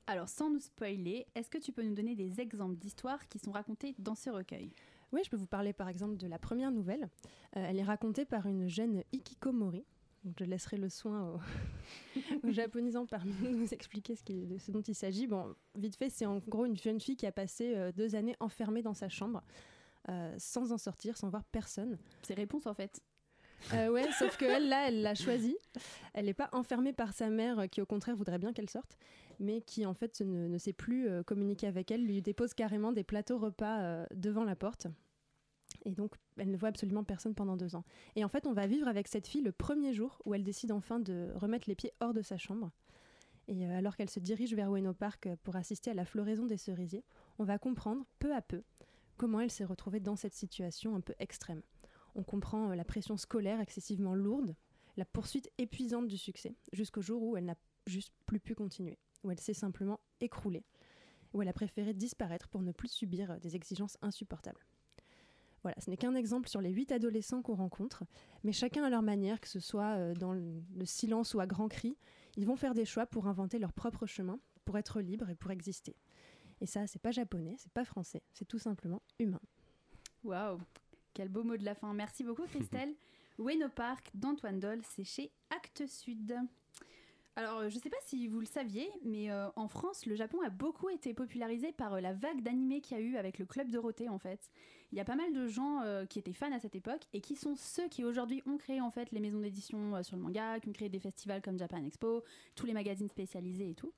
[0.07, 3.51] Alors, sans nous spoiler, est-ce que tu peux nous donner des exemples d'histoires qui sont
[3.51, 4.71] racontées dans ce recueil
[5.11, 7.03] Oui, je peux vous parler par exemple de la première nouvelle.
[7.55, 9.85] Euh, elle est racontée par une jeune Ikikomori.
[10.23, 11.39] Donc je laisserai le soin aux,
[12.47, 14.23] aux japonisants parmi nous nous expliquer ce,
[14.57, 15.27] ce dont il s'agit.
[15.27, 18.35] Bon, vite fait, c'est en gros une jeune fille qui a passé euh, deux années
[18.39, 19.43] enfermée dans sa chambre,
[20.09, 21.97] euh, sans en sortir, sans voir personne.
[22.23, 23.01] C'est réponse en fait.
[23.73, 25.57] Euh, ouais, sauf que elle, là, elle l'a choisi.
[26.13, 28.97] Elle n'est pas enfermée par sa mère, euh, qui au contraire voudrait bien qu'elle sorte,
[29.39, 33.03] mais qui en fait ne, sait plus euh, communiquer avec elle, lui dépose carrément des
[33.03, 34.87] plateaux repas euh, devant la porte.
[35.83, 37.83] Et donc, elle ne voit absolument personne pendant deux ans.
[38.15, 40.71] Et en fait, on va vivre avec cette fille le premier jour où elle décide
[40.71, 42.71] enfin de remettre les pieds hors de sa chambre.
[43.47, 47.03] Et alors qu'elle se dirige vers Ueno Park pour assister à la floraison des cerisiers,
[47.37, 48.63] on va comprendre peu à peu
[49.17, 51.61] comment elle s'est retrouvée dans cette situation un peu extrême.
[52.15, 54.55] On comprend euh, la pression scolaire excessivement lourde,
[54.97, 59.31] la poursuite épuisante du succès, jusqu'au jour où elle n'a juste plus pu continuer, où
[59.31, 60.63] elle s'est simplement écroulée,
[61.33, 64.65] où elle a préféré disparaître pour ne plus subir euh, des exigences insupportables.
[65.63, 68.03] Voilà, ce n'est qu'un exemple sur les huit adolescents qu'on rencontre,
[68.43, 71.47] mais chacun à leur manière, que ce soit euh, dans le le silence ou à
[71.47, 71.97] grands cris,
[72.37, 75.51] ils vont faire des choix pour inventer leur propre chemin, pour être libres et pour
[75.51, 75.95] exister.
[76.61, 79.41] Et ça, c'est pas japonais, c'est pas français, c'est tout simplement humain.
[80.23, 80.59] Waouh,
[81.15, 81.91] quel beau mot de la fin.
[81.93, 82.93] Merci beaucoup Christelle.
[83.39, 86.35] Ueno Park d'Antoine Doll, c'est chez Actes Sud.
[87.37, 90.15] Alors, euh, je ne sais pas si vous le saviez, mais euh, en France, le
[90.15, 93.39] Japon a beaucoup été popularisé par euh, la vague d'animés qu'il y a eu avec
[93.39, 94.49] le Club Dorothée, en fait.
[94.91, 97.19] Il y a pas mal de gens euh, qui étaient fans à cette époque et
[97.19, 100.59] qui sont ceux qui aujourd'hui ont créé en fait les maisons d'édition sur le manga,
[100.61, 102.23] qui ont créé des festivals comme Japan Expo,
[102.55, 103.91] tous les magazines spécialisés et tout.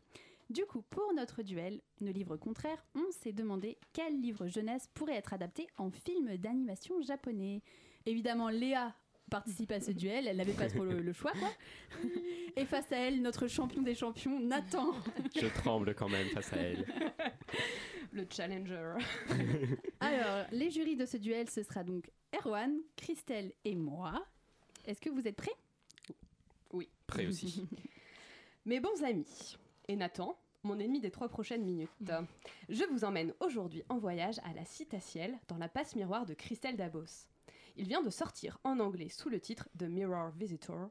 [0.49, 5.15] Du coup, pour notre duel, nos livres contraires, on s'est demandé quel livre jeunesse pourrait
[5.15, 7.61] être adapté en film d'animation japonais.
[8.05, 8.95] Évidemment, Léa
[9.29, 11.49] participe à ce duel, elle n'avait pas trop le, le choix, quoi.
[12.55, 14.93] Et face à elle, notre champion des champions, Nathan.
[15.35, 16.85] Je tremble quand même face à elle.
[18.13, 18.93] Le challenger.
[19.99, 24.25] Alors, les jurys de ce duel, ce sera donc Erwan, Christelle et moi.
[24.85, 25.51] Est-ce que vous êtes prêts?
[27.05, 27.67] Prêt aussi.
[28.65, 29.57] Mes bons amis,
[29.87, 31.89] et Nathan, mon ennemi des trois prochaines minutes,
[32.69, 36.75] je vous emmène aujourd'hui en voyage à la Citaciel dans la passe miroir de Christelle
[36.75, 37.27] Dabos.
[37.77, 40.89] Il vient de sortir en anglais sous le titre The Mirror Visitor,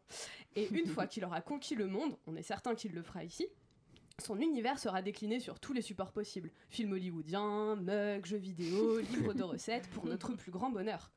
[0.54, 3.46] et une fois qu'il aura conquis le monde, on est certain qu'il le fera ici,
[4.18, 6.50] son univers sera décliné sur tous les supports possibles.
[6.70, 11.12] Films hollywoodiens, mugs, jeux vidéo, livres de recettes, pour notre plus grand bonheur.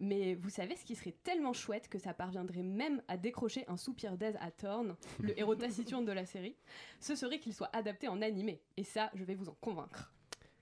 [0.00, 3.76] Mais vous savez ce qui serait tellement chouette que ça parviendrait même à décrocher un
[3.76, 6.56] soupir d'aise à Thorne, le héros taciturne de la série
[7.00, 8.60] Ce serait qu'il soit adapté en animé.
[8.78, 10.10] Et ça, je vais vous en convaincre.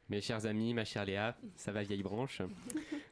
[0.08, 2.40] Mes chers amis, ma chère Léa, ça va vieille branche?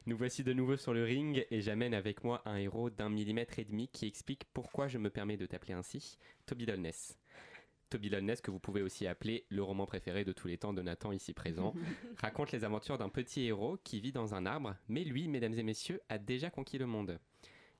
[0.07, 3.59] Nous voici de nouveau sur le ring et j'amène avec moi un héros d'un millimètre
[3.59, 7.17] et demi qui explique pourquoi je me permets de t'appeler ainsi, Toby Dolness.
[7.89, 10.81] Toby Dolness, que vous pouvez aussi appeler le roman préféré de tous les temps de
[10.81, 11.73] Nathan ici présent,
[12.17, 15.63] raconte les aventures d'un petit héros qui vit dans un arbre, mais lui, mesdames et
[15.63, 17.19] messieurs, a déjà conquis le monde.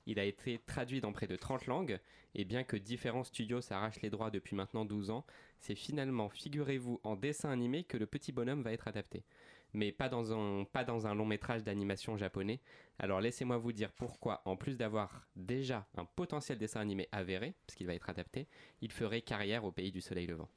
[0.06, 2.00] Il a été traduit dans près de 30 langues,
[2.34, 5.26] et bien que différents studios s'arrachent les droits depuis maintenant 12 ans,
[5.60, 9.24] c'est finalement, figurez-vous, en dessin animé que le petit bonhomme va être adapté.
[9.74, 12.60] Mais pas dans un, long métrage d'animation japonais.
[12.98, 17.86] Alors laissez-moi vous dire pourquoi, en plus d'avoir déjà un potentiel dessin animé avéré, puisqu'il
[17.86, 18.48] va être adapté,
[18.80, 20.48] il ferait carrière au pays du soleil levant.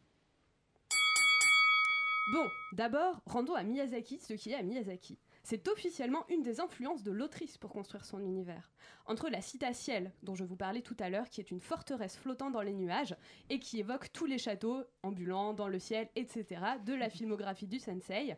[2.32, 5.18] Bon, d'abord, rendons à Miyazaki ce qui est à Miyazaki.
[5.44, 8.72] C'est officiellement une des influences de l'autrice pour construire son univers.
[9.06, 12.52] Entre la Citaciel, dont je vous parlais tout à l'heure, qui est une forteresse flottant
[12.52, 13.16] dans les nuages
[13.50, 17.80] et qui évoque tous les châteaux ambulants dans le ciel, etc., de la filmographie du
[17.80, 18.38] sensei,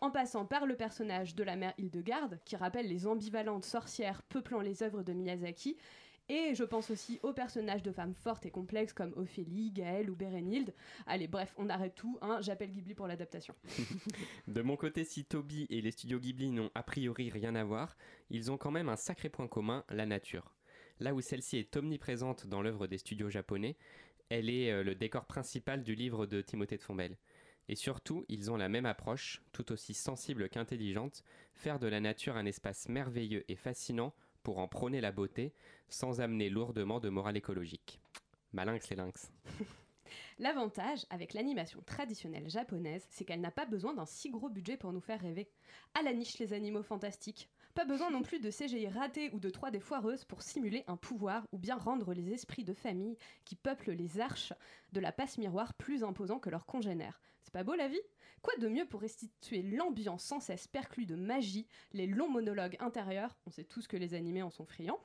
[0.00, 4.60] en passant par le personnage de la mère Hildegarde, qui rappelle les ambivalentes sorcières peuplant
[4.60, 5.76] les œuvres de Miyazaki,
[6.30, 10.16] et je pense aussi aux personnages de femmes fortes et complexes comme Ophélie, Gaëlle ou
[10.16, 10.74] Bérénilde.
[11.06, 13.54] Allez, bref, on arrête tout, hein, j'appelle Ghibli pour l'adaptation.
[14.46, 17.96] De mon côté, si Toby et les studios Ghibli n'ont a priori rien à voir,
[18.28, 20.54] ils ont quand même un sacré point commun, la nature.
[21.00, 23.76] Là où celle-ci est omniprésente dans l'œuvre des studios japonais,
[24.28, 27.16] elle est euh, le décor principal du livre de Timothée de Fombelle.
[27.68, 32.36] Et surtout, ils ont la même approche, tout aussi sensible qu'intelligente, faire de la nature
[32.36, 35.52] un espace merveilleux et fascinant pour en prôner la beauté,
[35.88, 38.00] sans amener lourdement de morale écologique.
[38.52, 39.30] Malinx les lynx.
[40.38, 44.92] L'avantage avec l'animation traditionnelle japonaise, c'est qu'elle n'a pas besoin d'un si gros budget pour
[44.92, 45.50] nous faire rêver.
[45.98, 47.50] À la niche les animaux fantastiques.
[47.74, 51.46] Pas besoin non plus de CGI raté ou de 3D foireuse pour simuler un pouvoir
[51.52, 54.52] ou bien rendre les esprits de famille qui peuplent les arches
[54.92, 57.20] de la passe miroir plus imposants que leurs congénères.
[57.42, 58.00] C'est pas beau la vie?
[58.42, 63.36] Quoi de mieux pour restituer l'ambiance sans cesse perclue de magie, les longs monologues intérieurs,
[63.46, 65.00] on sait tous que les animés en sont friands,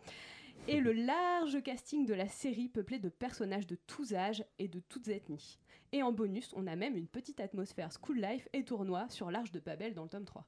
[0.68, 4.80] et le large casting de la série peuplé de personnages de tous âges et de
[4.80, 5.58] toutes ethnies.
[5.92, 9.52] Et en bonus, on a même une petite atmosphère school life et tournoi sur l'Arche
[9.52, 10.46] de Babel dans le tome 3.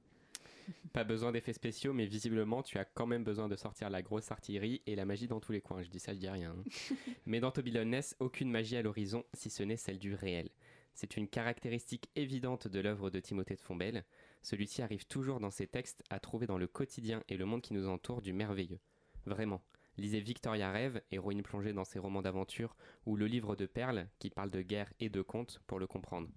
[0.94, 4.32] Pas besoin d'effets spéciaux, mais visiblement, tu as quand même besoin de sortir la grosse
[4.32, 5.84] artillerie et la magie dans tous les coins.
[5.84, 6.52] Je dis ça, je dis rien.
[6.52, 6.96] hein.
[7.26, 10.50] mais dans Toby Ness, aucune magie à l'horizon, si ce n'est celle du réel.
[10.94, 14.06] C'est une caractéristique évidente de l'œuvre de Timothée de Fombelle.
[14.42, 17.74] Celui-ci arrive toujours dans ses textes à trouver dans le quotidien et le monde qui
[17.74, 18.80] nous entoure du merveilleux.
[19.26, 19.62] Vraiment.
[19.98, 22.76] Lisez Victoria Rêve, héroïne plongée dans ses romans d'aventure,
[23.06, 26.30] ou le livre de Perles, qui parle de guerre et de contes, pour le comprendre.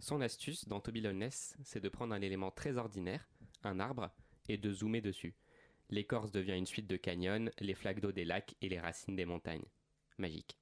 [0.00, 3.26] Son astuce dans Toby Ness, c'est de prendre un élément très ordinaire,
[3.66, 4.10] un arbre,
[4.48, 5.34] et de zoomer dessus.
[5.90, 9.26] L'écorce devient une suite de canyons, les flaques d'eau des lacs et les racines des
[9.26, 9.64] montagnes.
[10.18, 10.58] Magique.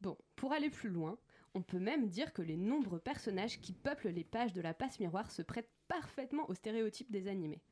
[0.00, 1.18] Bon, pour aller plus loin,
[1.54, 4.98] on peut même dire que les nombreux personnages qui peuplent les pages de la passe
[5.00, 7.62] miroir se prêtent parfaitement aux stéréotypes des animés.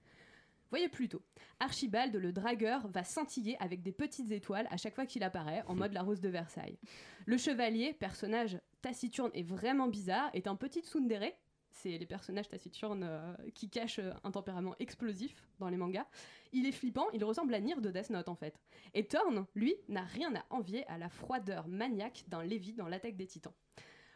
[0.70, 1.22] Voyez plutôt,
[1.60, 5.74] Archibald le dragueur va scintiller avec des petites étoiles à chaque fois qu'il apparaît, en
[5.76, 6.78] mode la rose de Versailles.
[7.26, 11.32] Le chevalier, personnage taciturne et vraiment bizarre, est un petit tsundere.
[11.72, 16.06] C'est les personnages taciturnes euh, qui cachent euh, un tempérament explosif dans les mangas.
[16.52, 18.60] Il est flippant, il ressemble à Nier de Death Note en fait.
[18.94, 23.16] Et Thorn, lui, n'a rien à envier à la froideur maniaque d'un Lévi dans l'attaque
[23.16, 23.54] des titans.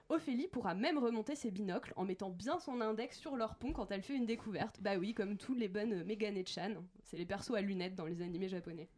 [0.08, 3.90] Ophélie pourra même remonter ses binocles en mettant bien son index sur leur pont quand
[3.90, 4.80] elle fait une découverte.
[4.80, 6.74] Bah oui, comme tous les bonnes Megan et Chan.
[7.02, 8.88] C'est les persos à lunettes dans les animés japonais.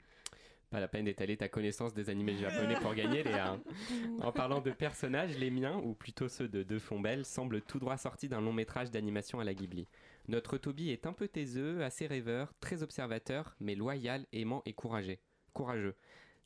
[0.70, 3.52] Pas la peine d'étaler ta connaissance des animés japonais pour gagner, Léa.
[3.52, 3.60] hein.
[4.20, 7.96] En parlant de personnages, les miens, ou plutôt ceux de De Fombelle, semblent tout droit
[7.96, 9.88] sortis d'un long métrage d'animation à la Ghibli.
[10.28, 15.16] Notre Toby est un peu taiseux, assez rêveur, très observateur, mais loyal, aimant et courageux.
[15.54, 15.96] courageux.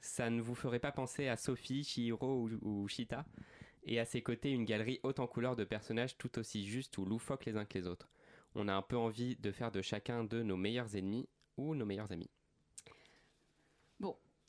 [0.00, 3.24] Ça ne vous ferait pas penser à Sophie, Chihiro ou, ou Shita
[3.85, 7.04] Et à ses côtés, une galerie haute en couleurs de personnages tout aussi justes ou
[7.04, 8.08] loufoques les uns que les autres.
[8.54, 11.87] On a un peu envie de faire de chacun d'eux nos meilleurs ennemis ou nos
[11.87, 12.30] meilleurs amis.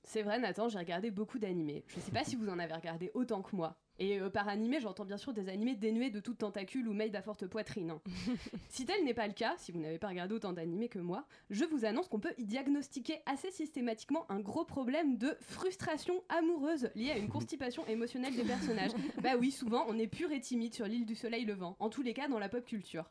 [0.05, 1.85] C'est vrai, Nathan, j'ai regardé beaucoup d'animés.
[1.87, 3.77] Je sais pas si vous en avez regardé autant que moi.
[3.99, 7.15] Et euh, par animé, j'entends bien sûr des animés dénués de toute tentacule ou made
[7.15, 7.91] à forte poitrine.
[7.91, 8.01] hein.
[8.69, 11.25] si tel n'est pas le cas, si vous n'avez pas regardé autant d'animés que moi,
[11.49, 16.89] je vous annonce qu'on peut y diagnostiquer assez systématiquement un gros problème de frustration amoureuse
[16.95, 18.91] liée à une constipation émotionnelle des personnages.
[19.21, 22.01] bah oui, souvent, on est pur et timide sur l'île du soleil levant, en tous
[22.01, 23.09] les cas dans la pop culture.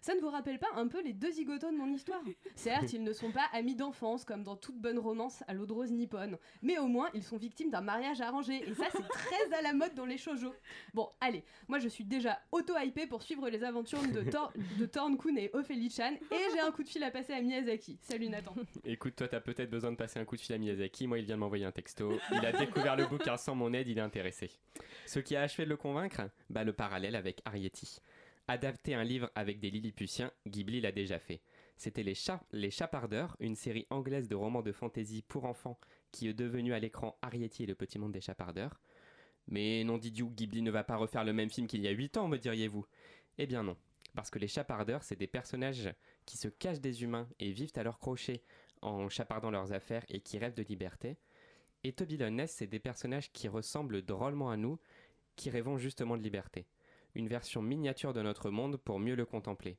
[0.00, 2.22] Ça ne vous rappelle pas un peu les deux zigotos de mon histoire?
[2.54, 5.72] Certes, ils ne sont pas amis d'enfance comme dans toute bonne romance à l'eau de
[5.72, 9.58] rose nippone, mais au moins ils sont victimes d'un mariage arrangé et ça c'est très
[9.58, 10.54] à la mode dans les shoujo.
[10.94, 14.52] Bon, allez, moi je suis déjà auto-hypée pour suivre les aventures de, Tor
[14.92, 17.98] Torn-kun et Ophélie-chan et j'ai un coup de fil à passer à Miyazaki.
[18.02, 18.54] Salut Nathan.
[18.84, 21.06] Écoute, toi, t'as peut-être besoin de passer un coup de fil à Miyazaki.
[21.06, 22.18] Moi, il vient de m'envoyer un texto.
[22.32, 24.50] Il a découvert le bouquin sans mon aide, il est intéressé.
[25.06, 28.00] Ce qui a achevé de le convaincre Bah, le parallèle avec Arietti.
[28.48, 31.42] Adapter un livre avec des Lilliputiens, Ghibli l'a déjà fait.
[31.76, 35.78] C'était Les, Cha- les Chapardeurs, une série anglaise de romans de fantasy pour enfants
[36.12, 38.80] qui est devenue à l'écran Arietti et le petit monde des Chapardeurs.
[39.48, 42.16] Mais non, Didiou, Ghibli ne va pas refaire le même film qu'il y a 8
[42.16, 42.86] ans, me diriez-vous?
[43.38, 43.76] Eh bien non,
[44.14, 45.92] parce que les Chapardeurs, c'est des personnages
[46.24, 48.42] qui se cachent des humains et vivent à leur crochet
[48.80, 51.18] en chapardant leurs affaires et qui rêvent de liberté.
[51.82, 54.78] Et Toby c'est des personnages qui ressemblent drôlement à nous,
[55.34, 56.66] qui rêvons justement de liberté.
[57.16, 59.78] Une version miniature de notre monde pour mieux le contempler.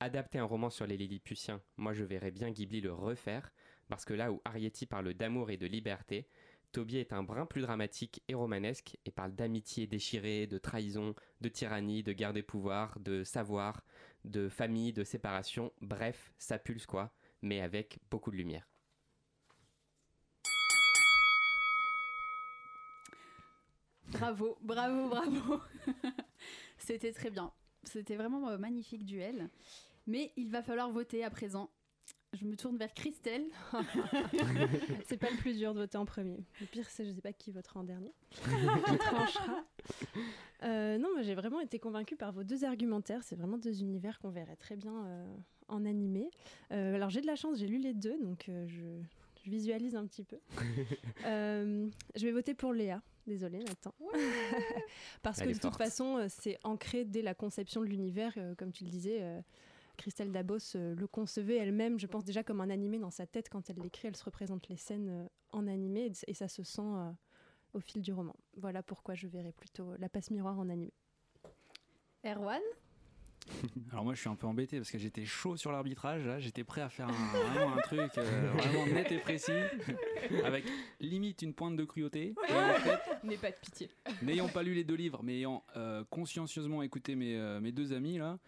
[0.00, 3.52] Adapter un roman sur les Lilliputiens, moi je verrais bien Ghibli le refaire,
[3.88, 6.26] parce que là où Arietti parle d'amour et de liberté,
[6.72, 11.48] Toby est un brin plus dramatique et romanesque et parle d'amitié déchirée, de trahison, de
[11.48, 13.84] tyrannie, de guerre des pouvoirs, de savoir,
[14.24, 18.68] de famille, de séparation, bref, ça pulse quoi, mais avec beaucoup de lumière.
[24.08, 25.60] Bravo, bravo, bravo.
[26.84, 27.50] C'était très bien.
[27.84, 29.48] C'était vraiment un magnifique duel.
[30.06, 31.70] Mais il va falloir voter à présent.
[32.34, 33.46] Je me tourne vers Christelle.
[35.06, 36.44] C'est pas le plus dur de voter en premier.
[36.60, 38.12] Le pire, c'est je sais pas qui votera en dernier.
[38.30, 39.64] qui tranchera.
[40.64, 43.22] Euh, non, moi j'ai vraiment été convaincue par vos deux argumentaires.
[43.22, 45.36] C'est vraiment deux univers qu'on verrait très bien euh,
[45.68, 46.28] en animé.
[46.72, 48.82] Euh, alors j'ai de la chance, j'ai lu les deux, donc euh, je,
[49.44, 50.38] je visualise un petit peu.
[51.26, 53.00] Euh, je vais voter pour Léa.
[53.26, 53.94] Désolée, Nathan.
[55.22, 58.54] Parce Elle que de toute façon, euh, c'est ancré dès la conception de l'univers, euh,
[58.54, 59.18] comme tu le disais.
[59.22, 59.40] euh,
[59.96, 63.48] Christelle Dabos euh, le concevait elle-même, je pense déjà comme un animé dans sa tête
[63.48, 66.82] quand elle l'écrit, elle se représente les scènes en animé et, et ça se sent
[67.74, 68.34] au fil du roman.
[68.56, 70.92] Voilà pourquoi je verrais plutôt la passe miroir en animé.
[72.24, 72.60] Erwan?
[73.92, 76.64] Alors moi je suis un peu embêté parce que j'étais chaud sur l'arbitrage, là j'étais
[76.64, 77.12] prêt à faire un,
[77.52, 79.52] vraiment un truc euh, vraiment net et précis,
[80.44, 80.64] avec
[81.00, 82.34] limite une pointe de cruauté.
[82.48, 83.90] Et en fait, N'aie pas de pitié.
[84.22, 87.92] n'ayant pas lu les deux livres, mais ayant euh, consciencieusement écouté mes, euh, mes deux
[87.92, 88.38] amis là,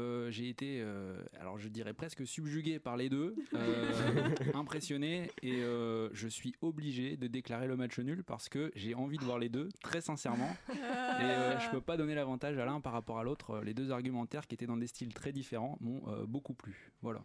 [0.00, 5.60] euh, j'ai été, euh, alors je dirais presque subjugué par les deux, euh, impressionné, et
[6.12, 9.48] je suis obligé de déclarer le match nul parce que j'ai envie de voir les
[9.48, 10.56] deux, très sincèrement.
[10.70, 13.60] Et je peux pas donner l'avantage à l'un par rapport à l'autre.
[13.64, 16.92] Les deux argumentaires qui étaient dans des styles très différents m'ont beaucoup plu.
[17.02, 17.22] Voilà.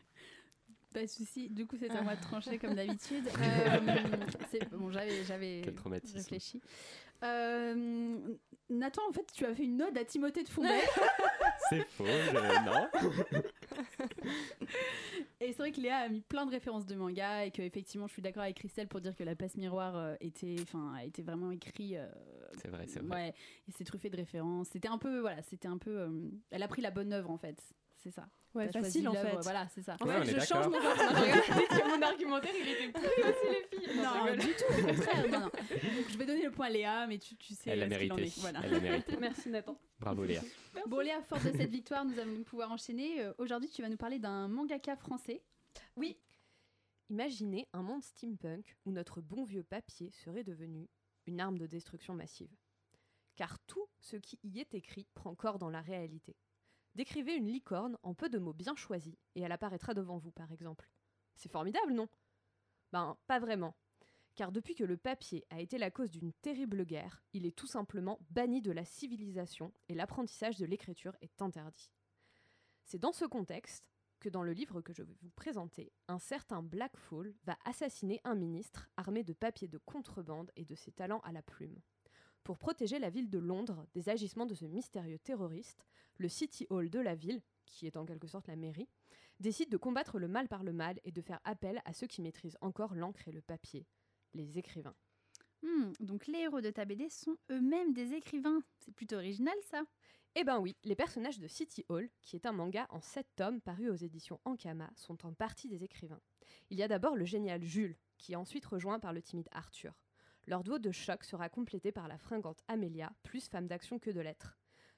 [0.96, 1.50] Pas de souci.
[1.50, 3.28] Du coup, c'est à moi de trancher comme d'habitude.
[3.38, 3.80] Euh,
[4.72, 5.64] bon, j'avais,
[6.14, 6.62] réfléchi.
[7.24, 8.18] Euh,
[8.70, 10.80] Nathan, en fait, tu as fait une ode à Timothée de Fombelle.
[11.70, 12.66] C'est faux, je...
[12.66, 12.88] non.
[15.42, 18.08] Et c'est vrai que Léa a mis plein de références de manga et que effectivement,
[18.08, 21.04] je suis d'accord avec Christelle pour dire que la passe miroir euh, était, enfin, a
[21.04, 21.98] été vraiment écrit.
[21.98, 22.08] euh,
[22.62, 23.16] C'est vrai, c'est vrai.
[23.16, 23.34] ouais,
[23.68, 24.70] et c'est truffé de références.
[24.72, 26.10] C'était un peu, voilà, c'était un peu.
[26.52, 27.62] elle a pris la bonne œuvre en fait.
[28.06, 28.28] C'est ça.
[28.54, 29.36] Ouais, facile en fait.
[29.42, 29.98] Voilà, c'est ça.
[30.00, 30.78] En Ouais, fait, je change mes
[31.90, 33.98] Mon argumentaire, il était pourri aussi, les filles.
[33.98, 35.28] Non, du tout, au contraire.
[35.28, 35.46] non, non.
[35.50, 37.90] Donc, je vais donner le point à Léa, mais tu, tu sais Elle l'a en
[37.90, 38.32] mérité.
[38.38, 38.62] Voilà.
[38.64, 39.18] Elle l'a mérité.
[39.20, 39.76] Merci Nathan.
[40.00, 40.44] Bravo Léa.
[40.86, 43.24] Bon, Léa, forte de cette victoire, nous allons pouvoir enchaîner.
[43.24, 45.42] Euh, Aujourd'hui, tu vas nous parler d'un mangaka français.
[45.96, 46.16] Oui.
[47.10, 50.88] Imaginez un monde steampunk où notre bon vieux papier serait devenu
[51.26, 52.52] une arme de destruction massive.
[53.36, 56.36] Car tout ce qui y est écrit prend corps dans la réalité.
[56.96, 60.52] Décrivez une licorne en peu de mots bien choisis et elle apparaîtra devant vous, par
[60.52, 60.90] exemple.
[61.36, 62.08] C'est formidable, non?
[62.94, 63.76] Ben, pas vraiment.
[64.36, 67.68] Car depuis que le papier a été la cause d'une terrible guerre, il est tout
[67.68, 71.92] simplement banni de la civilisation et l'apprentissage de l'écriture est interdit.
[72.84, 76.62] C'est dans ce contexte que dans le livre que je vais vous présenter, un certain
[76.62, 81.32] Blackfall va assassiner un ministre armé de papier de contrebande et de ses talents à
[81.32, 81.80] la plume.
[82.46, 86.92] Pour protéger la ville de Londres des agissements de ce mystérieux terroriste, le City Hall
[86.92, 88.88] de la ville, qui est en quelque sorte la mairie,
[89.40, 92.22] décide de combattre le mal par le mal et de faire appel à ceux qui
[92.22, 93.88] maîtrisent encore l'encre et le papier,
[94.36, 94.94] les écrivains.
[95.64, 98.62] Hmm, donc les héros de ta BD sont eux-mêmes des écrivains.
[98.78, 99.82] C'est plutôt original ça.
[100.36, 103.60] Eh ben oui, les personnages de City Hall, qui est un manga en 7 tomes
[103.60, 106.22] paru aux éditions Ankama, sont en partie des écrivains.
[106.70, 109.96] Il y a d'abord le génial Jules, qui est ensuite rejoint par le timide Arthur.
[110.48, 114.20] Leur duo de choc sera complété par la fringante Amelia, plus femme d'action que de
[114.20, 114.58] lettres.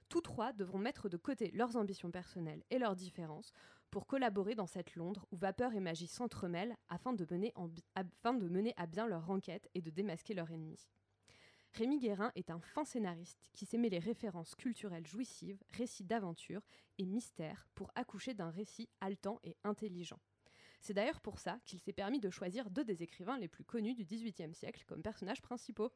[0.10, 3.54] Tous trois devront mettre de côté leurs ambitions personnelles et leurs différences
[3.90, 9.08] pour collaborer dans cette Londres où vapeur et magie s'entremêlent afin de, mener à bien
[9.08, 10.88] leur enquête et de démasquer leur ennemi.
[11.74, 16.62] Rémi Guérin est un fin scénariste qui s'aimait les références culturelles jouissives, récits d'aventure
[16.98, 20.20] et mystères pour accoucher d'un récit haletant et intelligent.
[20.80, 23.94] C'est d'ailleurs pour ça qu'il s'est permis de choisir deux des écrivains les plus connus
[23.94, 25.92] du XVIIIe siècle comme personnages principaux.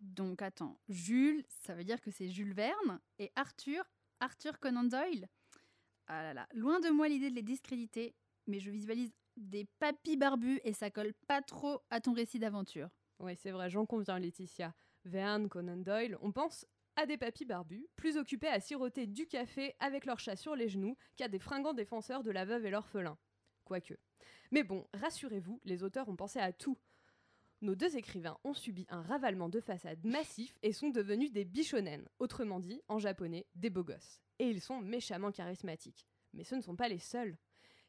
[0.00, 3.84] Donc attends, Jules, ça veut dire que c'est Jules Verne et Arthur,
[4.20, 5.28] Arthur Conan Doyle.
[6.06, 8.14] Ah là là, loin de moi l'idée de les discréditer,
[8.46, 12.90] mais je visualise des papis barbus et ça colle pas trop à ton récit d'aventure.
[13.20, 14.74] Oui, c'est vrai, j'en conviens, Laetitia.
[15.04, 19.74] Verne, Conan Doyle, on pense à des papis barbus, plus occupés à siroter du café
[19.80, 23.18] avec leur chat sur les genoux qu'à des fringants défenseurs de la veuve et l'orphelin.
[23.64, 23.94] Quoique.
[24.50, 26.78] Mais bon, rassurez-vous, les auteurs ont pensé à tout.
[27.60, 32.06] Nos deux écrivains ont subi un ravalement de façade massif et sont devenus des bichonen,
[32.18, 34.20] autrement dit, en japonais, des beaux gosses.
[34.38, 36.06] Et ils sont méchamment charismatiques.
[36.34, 37.36] Mais ce ne sont pas les seuls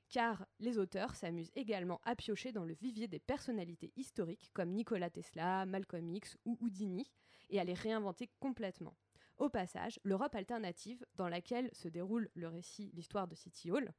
[0.09, 5.09] car les auteurs s'amusent également à piocher dans le vivier des personnalités historiques comme Nikola
[5.09, 7.09] Tesla, Malcolm X ou Houdini,
[7.49, 8.95] et à les réinventer complètement.
[9.37, 13.91] Au passage, l'Europe alternative, dans laquelle se déroule le récit L'histoire de City Hall,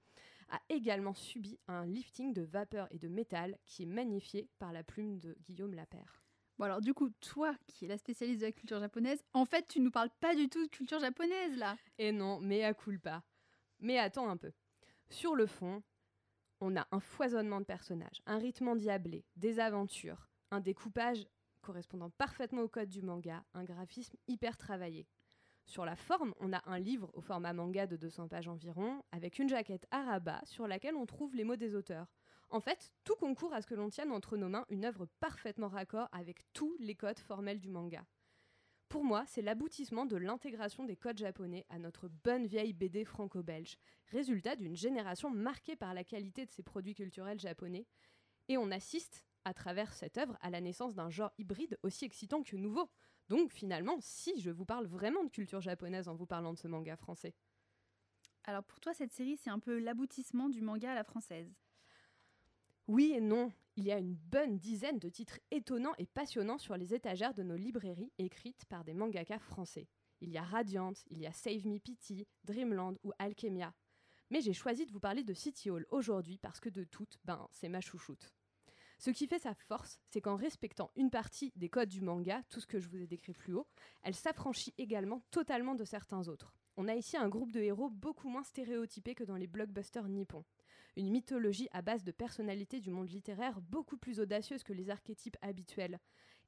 [0.50, 4.82] a également subi un lifting de vapeur et de métal qui est magnifié par la
[4.82, 6.22] plume de Guillaume Lapère.
[6.58, 9.66] Bon alors du coup, toi qui es la spécialiste de la culture japonaise, en fait
[9.68, 11.76] tu nous parles pas du tout de culture japonaise là.
[11.98, 13.22] Et non, mais à culpa.
[13.80, 14.52] Mais attends un peu.
[15.10, 15.82] Sur le fond,
[16.60, 21.26] on a un foisonnement de personnages, un rythme endiablé, des aventures, un découpage
[21.60, 25.06] correspondant parfaitement au code du manga, un graphisme hyper travaillé.
[25.66, 29.40] Sur la forme, on a un livre au format manga de 200 pages environ, avec
[29.40, 32.06] une jaquette araba sur laquelle on trouve les mots des auteurs.
[32.50, 35.66] En fait, tout concourt à ce que l'on tienne entre nos mains une œuvre parfaitement
[35.66, 38.06] raccord avec tous les codes formels du manga.
[38.88, 43.76] Pour moi, c'est l'aboutissement de l'intégration des codes japonais à notre bonne vieille BD franco-belge,
[44.12, 47.86] résultat d'une génération marquée par la qualité de ses produits culturels japonais,
[48.48, 52.44] et on assiste, à travers cette œuvre, à la naissance d'un genre hybride aussi excitant
[52.44, 52.88] que nouveau.
[53.28, 56.68] Donc finalement, si je vous parle vraiment de culture japonaise en vous parlant de ce
[56.68, 57.34] manga français.
[58.44, 61.52] Alors pour toi, cette série, c'est un peu l'aboutissement du manga à la française.
[62.86, 63.52] Oui et non.
[63.74, 67.42] Il y a une bonne dizaine de titres étonnants et passionnants sur les étagères de
[67.42, 69.88] nos librairies écrites par des mangakas français.
[70.20, 73.74] Il y a Radiant, il y a Save Me Pity, Dreamland ou Alchemia.
[74.30, 77.46] Mais j'ai choisi de vous parler de City Hall aujourd'hui parce que de toutes, ben,
[77.52, 78.32] c'est ma chouchoute.
[78.98, 82.60] Ce qui fait sa force, c'est qu'en respectant une partie des codes du manga, tout
[82.60, 83.66] ce que je vous ai décrit plus haut,
[84.02, 86.54] elle s'affranchit également totalement de certains autres.
[86.76, 90.44] On a ici un groupe de héros beaucoup moins stéréotypé que dans les blockbusters nippons
[90.96, 95.36] une mythologie à base de personnalités du monde littéraire beaucoup plus audacieuse que les archétypes
[95.42, 95.98] habituels.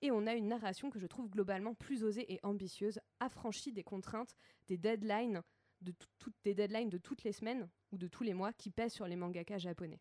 [0.00, 3.82] Et on a une narration que je trouve globalement plus osée et ambitieuse, affranchie des
[3.82, 4.36] contraintes,
[4.68, 5.42] des deadlines,
[5.82, 5.92] de,
[6.44, 9.16] des deadlines de toutes les semaines ou de tous les mois qui pèsent sur les
[9.16, 10.00] mangakas japonais.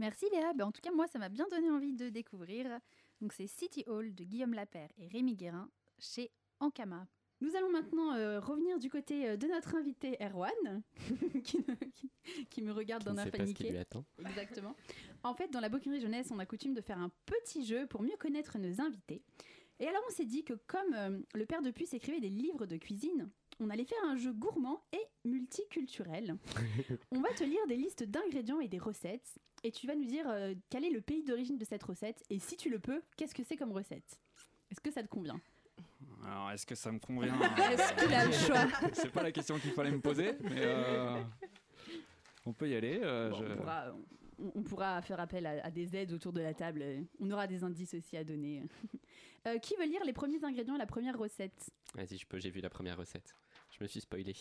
[0.00, 2.80] Merci Léa, ben, en tout cas moi ça m'a bien donné envie de découvrir.
[3.20, 7.06] Donc c'est City Hall de Guillaume Lapère et Rémi Guérin chez Ankama.
[7.42, 10.82] Nous allons maintenant euh, revenir du côté euh, de notre invité Erwan,
[12.50, 13.78] qui, me regarde d'un air paniqué.
[14.26, 14.74] Exactement.
[15.22, 18.02] En fait, dans la Bocquinerie Jeunesse, on a coutume de faire un petit jeu pour
[18.02, 19.22] mieux connaître nos invités.
[19.80, 22.64] Et alors, on s'est dit que comme euh, le père de Puce écrivait des livres
[22.64, 26.36] de cuisine, on allait faire un jeu gourmand et multiculturel.
[27.12, 30.26] on va te lire des listes d'ingrédients et des recettes, et tu vas nous dire
[30.70, 33.44] quel est le pays d'origine de cette recette, et si tu le peux, qu'est-ce que
[33.44, 34.18] c'est comme recette?
[34.70, 35.40] Est-ce que ça te convient?
[36.24, 37.34] Alors, est-ce que ça me convient?
[37.56, 38.90] Est-ce qu'il a le choix?
[38.92, 41.22] C'est pas la question qu'il fallait me poser, mais euh,
[42.46, 43.00] on peut y aller.
[43.02, 43.30] Euh,
[44.54, 46.84] on, pourra, faire appel à, des aides autour de la table.
[47.20, 48.62] On aura des indices aussi à donner.
[49.46, 51.70] Euh, qui veut lire les premiers ingrédients et la première recette?
[51.94, 53.34] Vas-y, je peux, j'ai vu la première recette.
[53.80, 54.34] Je me suis spoilé.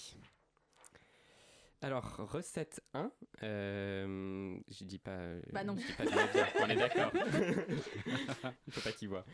[1.82, 3.10] Alors, recette 1,
[3.44, 5.12] euh, je dis pas.
[5.12, 5.78] euh, Bah non.
[5.78, 7.12] Je dis pas de la bière, on est d'accord.
[8.68, 9.26] il faut pas qu'il voit.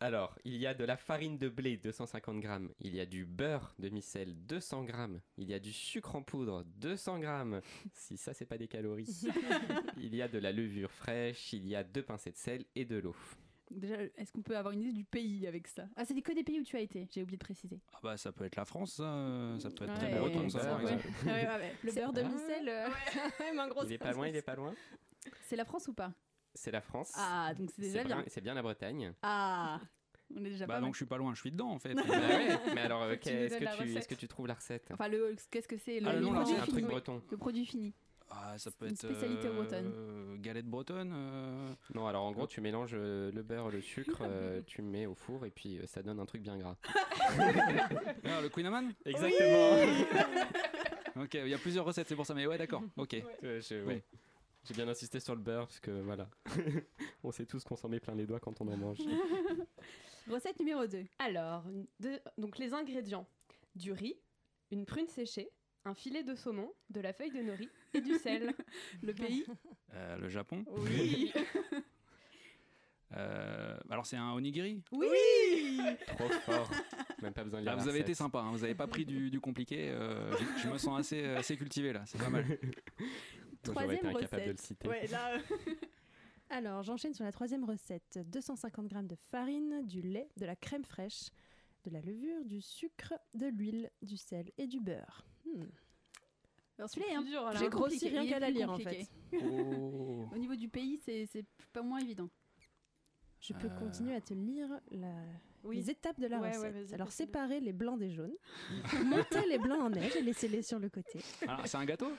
[0.00, 3.24] Alors, il y a de la farine de blé 250 grammes, il y a du
[3.24, 7.60] beurre demi-sel 200 grammes, il y a du sucre en poudre 200 grammes.
[7.92, 9.20] Si ça, c'est pas des calories.
[9.98, 12.84] il y a de la levure fraîche, il y a deux pincées de sel et
[12.84, 13.14] de l'eau.
[13.70, 15.84] Déjà, est-ce qu'on peut avoir une idée du pays avec ça?
[15.96, 17.80] Ah, c'est que des pays où tu as été, j'ai oublié de préciser.
[17.92, 20.48] Ah bah ça peut être la France, ça, euh, ça peut être très Ouais, breton,
[20.48, 20.92] ça, ouais, par ouais.
[20.92, 21.08] exemple.
[21.84, 22.88] Le beurre demi-sel, euh,
[23.40, 24.74] même un gros Il est pas loin, il est pas loin.
[25.42, 26.12] C'est la France ou pas?
[26.54, 27.12] C'est la France.
[27.14, 28.24] Ah, donc c'est déjà bien.
[28.26, 29.12] c'est bien la Bretagne.
[29.22, 29.80] Ah,
[30.34, 31.94] on est déjà Bah pas donc je suis pas loin, je suis dedans en fait.
[31.94, 34.06] Bah ouais, mais alors, euh, Faut que tu nous est-ce que, tu- est-ce recette.
[34.08, 34.88] que tu trouves la recette?
[34.92, 36.84] Enfin, le, qu'est-ce que c'est le, Ah, le le nom, là, produit C'est un truc
[36.86, 37.22] breton.
[37.30, 37.94] Le produit fini.
[38.30, 40.40] Ah, ça peut Une être spécialité euh, bretonne.
[40.40, 41.12] galette bretonne.
[41.14, 45.06] euh, Non, alors en gros, tu mélanges euh, le beurre, le sucre, euh, tu mets
[45.06, 46.76] au four et puis ça donne un truc bien gras.
[48.24, 49.76] Ah, le Queen Amman Exactement.
[51.22, 52.34] Ok, il y a plusieurs recettes, c'est pour ça.
[52.34, 52.82] Mais ouais, d'accord.
[52.96, 53.16] Ok.
[53.42, 53.94] Je- Oui.
[53.94, 54.04] ouais.
[54.64, 56.28] J'ai bien insisté sur le beurre parce que voilà,
[57.24, 58.98] on sait tous qu'on s'en met plein les doigts quand on en mange.
[60.28, 61.04] Recette numéro 2.
[61.18, 61.64] Alors,
[61.98, 63.26] de- donc les ingrédients
[63.74, 64.16] du riz,
[64.70, 65.48] une prune séchée,
[65.84, 68.54] un filet de saumon, de la feuille de nori et du sel.
[69.02, 69.44] Le pays
[69.94, 70.64] Euh, le Japon.
[70.68, 71.32] Oui.
[73.16, 74.80] Euh, alors c'est un onigiri?
[74.92, 76.70] Oui Trop fort.
[77.22, 78.86] Même pas besoin de lire Là, la vous avez été sympa, hein, vous avez pas
[78.86, 79.90] pris du, du compliqué.
[79.90, 82.44] euh, je, je me sens assez, assez cultivé là, c'est pas mal.
[82.46, 82.56] Moi,
[83.64, 84.60] J'aurais été Troisième incapable de le recette.
[84.60, 84.88] citer.
[84.88, 85.32] Ouais, là.
[85.34, 85.38] euh,
[86.50, 88.20] Alors, j'enchaîne sur la troisième recette.
[88.26, 91.30] 250 g de farine, du lait, de la crème fraîche,
[91.84, 95.26] de la levure, du sucre, de l'huile, du sel et du beurre.
[95.54, 95.64] Hmm.
[96.78, 97.50] Alors celui-là est un dur.
[97.58, 99.06] J'ai grossi rien qu'à la lire, en compliqué.
[99.42, 100.28] Oh.
[100.34, 102.28] Au niveau du pays, c'est pas moins évident.
[103.40, 103.78] Je peux Euh.
[103.78, 105.24] continuer à te lire la-
[105.64, 105.76] Oui.
[105.76, 106.92] les étappes de la Ouais, recette.
[106.92, 108.34] Alors, séparer les blancs des jaunes,
[109.04, 111.20] monter les blancs en neige et laisser-les sur le côté.
[111.46, 112.10] Alors, c'est un gâteau?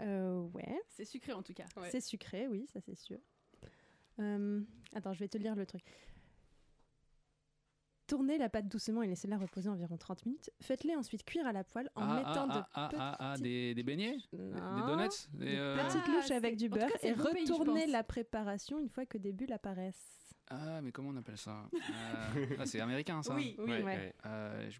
[0.00, 1.66] Euh, ouais, C'est sucré en tout cas.
[1.76, 1.90] Ouais.
[1.90, 3.18] c'est sucré, oui, ça c'est sûr.
[4.20, 4.60] Euh,
[4.94, 5.82] attends, je vais te lire le truc.
[8.08, 10.50] Tournez la pâte doucement et laissez-la reposer environ 30 minutes.
[10.62, 13.42] Faites-les ensuite cuire à la poêle en ah, mettant ah, de ah, ah, ah, petites-
[13.44, 16.98] des, des beignets Des donuts Des, Des euh, petites Ah, louches avec du beurre cas,
[17.02, 20.24] et retournez la préparation une fois que des bulles apparaissent.
[20.50, 23.54] Ah, mais comment on appelle ça Euh, ah, C'est américain ça Oui.
[23.58, 23.82] Ouais, ouais.
[23.82, 24.14] ouais.
[24.24, 24.70] Euh,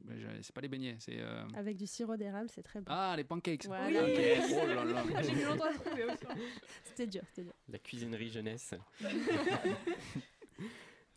[0.41, 1.20] C'est pas les beignets, c'est.
[1.20, 2.87] euh, Avec du sirop d'érable, c'est très bon.
[2.89, 4.05] Ah, les pancakes Voilà.
[4.05, 4.18] Ok,
[4.62, 6.24] Oh là là J'ai mis longtemps à trouver aussi.
[6.85, 7.53] C'était dur, c'était dur.
[7.68, 8.72] La cuisinerie jeunesse.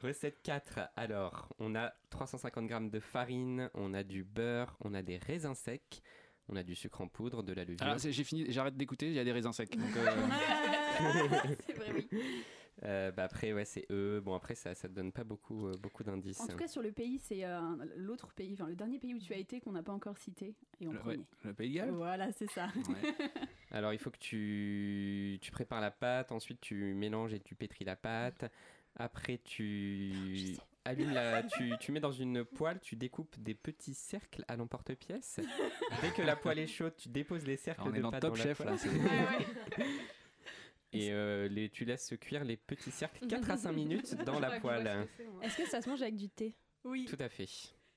[0.02, 0.80] Recette 4.
[0.96, 5.54] Alors, on a 350 g de farine, on a du beurre, on a des raisins
[5.54, 6.02] secs,
[6.50, 7.84] on a du sucre en poudre, de la levure.
[7.84, 9.78] Alors, c'est- j'ai fini, j'arrête d'écouter, il y a des raisins secs.
[9.78, 10.06] Donc, euh,
[11.68, 12.10] c'est vrai, oui.
[12.84, 14.22] Euh, bah après, ouais, c'est eux.
[14.22, 16.40] Bon, après, ça, ça te donne pas beaucoup, euh, beaucoup d'indices.
[16.40, 17.60] En tout cas, sur le pays, c'est euh,
[17.96, 20.56] l'autre pays, enfin le dernier pays où tu as été qu'on n'a pas encore cité
[20.80, 21.18] et en le, premier.
[21.18, 21.92] ouais, le Pays de Galles?
[21.92, 22.70] Voilà, c'est ça.
[22.76, 23.14] Ouais.
[23.72, 27.86] Alors, il faut que tu, tu prépares la pâte, ensuite tu mélanges et tu pétris
[27.86, 28.52] la pâte.
[28.98, 34.44] Après, tu allumes la, tu, tu mets dans une poêle, tu découpes des petits cercles
[34.48, 35.40] à l'emporte-pièce.
[36.02, 38.12] Dès que la poêle est chaude, tu déposes les cercles Alors, on de est dans
[38.12, 38.76] pâte Top Chef poêle.
[38.76, 39.86] là.
[40.94, 44.60] Et euh, les, tu laisses cuire les petits cercles 4 à 5 minutes dans la
[44.60, 45.08] poêle.
[45.42, 46.54] Est-ce que ça se mange avec du thé?
[46.84, 47.06] Oui.
[47.06, 47.48] Tout à fait.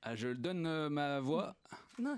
[0.03, 1.57] Ah, je donne euh, ma voix.
[1.99, 2.17] Non,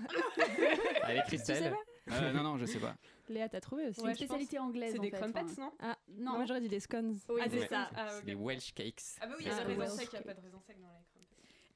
[1.03, 1.73] Allez, tu sais Christelle.
[2.11, 2.95] Euh, non, non, je sais pas.
[3.29, 4.93] Léa, t'as trouvé aussi C'est une spécialité anglaise.
[4.93, 5.61] C'est en des fait, crumpets, enfin.
[5.61, 6.37] non Ah, Non, non.
[6.37, 7.17] moi j'aurais dit des scones.
[7.29, 7.89] Oui, Ah, c'est ça.
[7.95, 9.01] Ah, les Welsh cakes.
[9.19, 10.41] Ah bah oui, il y Ah, a des raisins secs, il n'y a pas de
[10.41, 11.13] raisins secs dans les crumpets.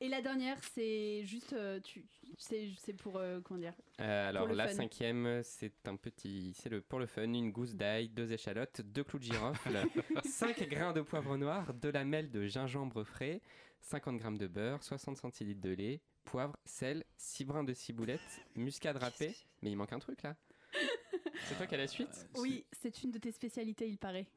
[0.03, 2.03] Et la dernière, c'est juste, euh, tu,
[2.39, 4.73] c'est, c'est pour euh, comment dire Euh, alors la fun.
[4.75, 9.03] cinquième, c'est un petit, c'est le pour le fun, une gousse d'ail, deux échalotes, deux
[9.03, 9.77] clous de girofle,
[10.25, 13.41] 5 grains de poivre noir, de la mêle de gingembre frais,
[13.81, 18.97] 50 g de beurre, 60 centilitres de lait, poivre, sel, 6 brins de ciboulette, muscade
[18.97, 19.35] râpée.
[19.61, 20.35] Mais il manque un truc là.
[21.43, 24.27] C'est toi qui as la suite Oui, c'est une de tes spécialités, il paraît.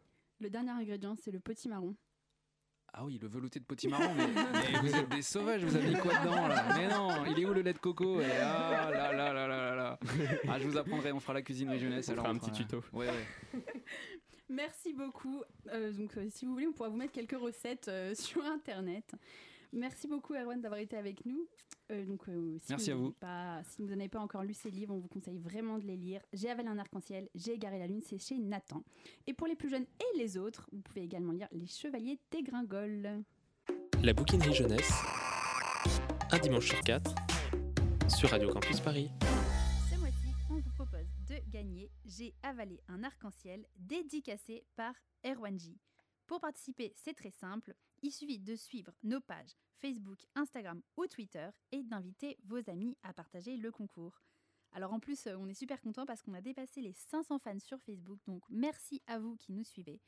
[0.41, 1.95] Le dernier ingrédient, c'est le petit marron.
[2.97, 4.27] Ah oui, le velouté de potimarron, mais,
[4.73, 6.77] mais vous êtes des sauvages, vous avez mis quoi dedans là?
[6.77, 8.21] Mais non, il est où le lait de coco?
[8.21, 9.99] Et ah là là là là là là
[10.49, 12.09] Ah, je vous apprendrai, on fera la cuisinerie jeunesse.
[12.09, 12.85] On alors fera un petit tuto.
[12.93, 13.61] Ouais, ouais.
[14.49, 15.43] Merci beaucoup.
[15.73, 19.13] Euh, donc, euh, si vous voulez, on pourra vous mettre quelques recettes euh, sur Internet.
[19.75, 21.49] Merci beaucoup, Erwan, d'avoir été avec nous.
[21.91, 23.13] Euh, donc, euh, si Merci à n'avez vous.
[23.15, 25.97] Pas, si vous n'avez pas encore lu ces livres, on vous conseille vraiment de les
[25.97, 26.21] lire.
[26.33, 28.85] J'ai avalé un arc-en-ciel, j'ai égaré la lune, c'est chez Nathan.
[29.27, 33.25] Et pour les plus jeunes et les autres, vous pouvez également lire Les Chevaliers dégringoles.
[34.03, 34.93] La bouquinerie jeunesse,
[36.31, 37.13] un dimanche sur quatre,
[38.09, 39.11] sur Radio Campus Paris.
[39.91, 44.95] Ce mois-ci, on vous propose de gagner J'ai avalé un arc-en-ciel dédicacé par
[45.25, 45.81] Erwanji.
[46.27, 47.75] Pour participer, c'est très simple.
[48.03, 53.13] Il suffit de suivre nos pages Facebook, Instagram ou Twitter et d'inviter vos amis à
[53.13, 54.23] partager le concours.
[54.73, 57.59] Alors en plus, euh, on est super content parce qu'on a dépassé les 500 fans
[57.61, 60.01] sur Facebook, donc merci à vous qui nous suivez.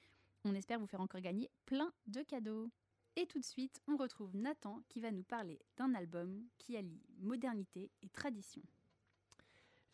[0.45, 2.71] On espère vous faire encore gagner plein de cadeaux.
[3.17, 7.03] Et tout de suite, on retrouve Nathan qui va nous parler d'un album qui allie
[7.19, 8.63] modernité et tradition.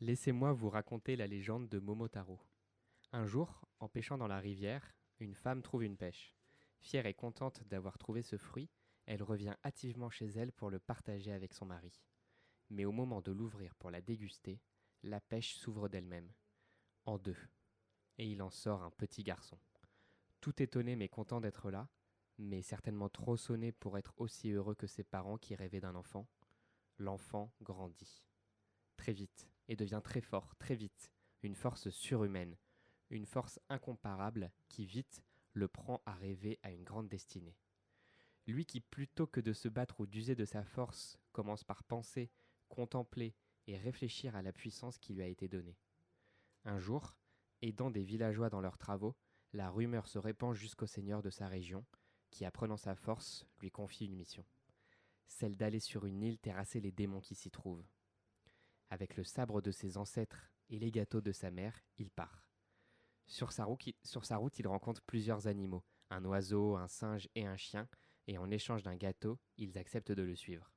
[0.01, 2.41] Laissez-moi vous raconter la légende de Momotaro.
[3.13, 6.35] Un jour, en pêchant dans la rivière, une femme trouve une pêche.
[6.81, 8.69] Fière et contente d'avoir trouvé ce fruit,
[9.07, 12.03] elle revient hâtivement chez elle pour le partager avec son mari.
[12.71, 14.61] Mais au moment de l'ouvrir pour la déguster,
[15.03, 16.33] la pêche s'ouvre d'elle-même,
[17.05, 17.37] en deux,
[18.19, 19.59] et il en sort un petit garçon.
[20.41, 21.89] Tout étonné mais content d'être là,
[22.39, 26.27] mais certainement trop sonné pour être aussi heureux que ses parents qui rêvaient d'un enfant,
[26.99, 28.25] l'enfant grandit.
[28.97, 31.11] Très vite, et devient très fort, très vite,
[31.43, 32.57] une force surhumaine,
[33.13, 37.57] une force incomparable qui vite le prend à rêver à une grande destinée.
[38.47, 42.31] Lui qui, plutôt que de se battre ou d'user de sa force, commence par penser,
[42.69, 43.37] contempler
[43.67, 45.79] et réfléchir à la puissance qui lui a été donnée.
[46.65, 47.15] Un jour,
[47.61, 49.15] aidant des villageois dans leurs travaux,
[49.53, 51.85] la rumeur se répand jusqu'au seigneur de sa région,
[52.31, 54.45] qui, apprenant sa force, lui confie une mission.
[55.27, 57.87] Celle d'aller sur une île terrasser les démons qui s'y trouvent.
[58.91, 62.52] Avec le sabre de ses ancêtres et les gâteaux de sa mère, il part.
[63.27, 67.89] Sur sa, route, il rencontre plusieurs animaux, un oiseau, un singe et un chien,
[68.27, 70.71] et en échange d'un gâteau, ils acceptent de le suivre.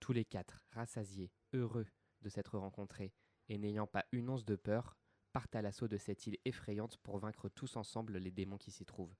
[0.00, 1.86] Tous les quatre, rassasiés, heureux
[2.22, 3.12] de s'être rencontrés,
[3.48, 4.96] et n'ayant pas une once de peur,
[5.32, 8.84] partent à l'assaut de cette île effrayante pour vaincre tous ensemble les démons qui s'y
[8.84, 9.16] trouvent.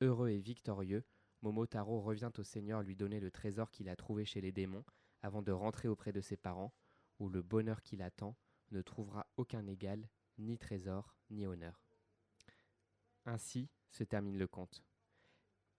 [0.00, 1.04] Heureux et victorieux,
[1.42, 4.84] Momotaro revient au Seigneur lui donner le trésor qu'il a trouvé chez les démons
[5.22, 6.72] avant de rentrer auprès de ses parents,
[7.18, 8.36] où le bonheur qui l'attend
[8.70, 10.08] ne trouvera aucun égal,
[10.38, 11.80] ni trésor, ni honneur.
[13.26, 14.82] Ainsi se termine le conte.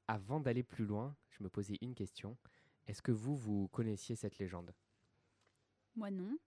[0.08, 2.38] Avant d'aller plus loin, je me posais une question.
[2.88, 4.74] Est-ce que vous, vous connaissiez cette légende?
[5.96, 6.38] Moi non.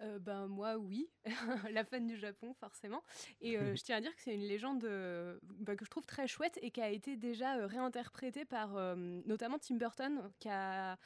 [0.00, 1.10] Euh, ben moi oui,
[1.72, 3.02] la fan du Japon forcément.
[3.40, 6.06] Et euh, je tiens à dire que c'est une légende euh, bah, que je trouve
[6.06, 8.94] très chouette et qui a été déjà euh, réinterprétée par euh,
[9.26, 10.98] notamment Tim Burton qui a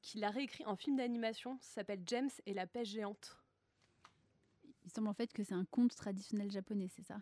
[0.00, 1.58] qui l'a réécrit en film d'animation.
[1.60, 3.41] Ça s'appelle James et la pêche géante.
[4.92, 7.18] Il semble en fait que c'est un conte traditionnel japonais, c'est ça?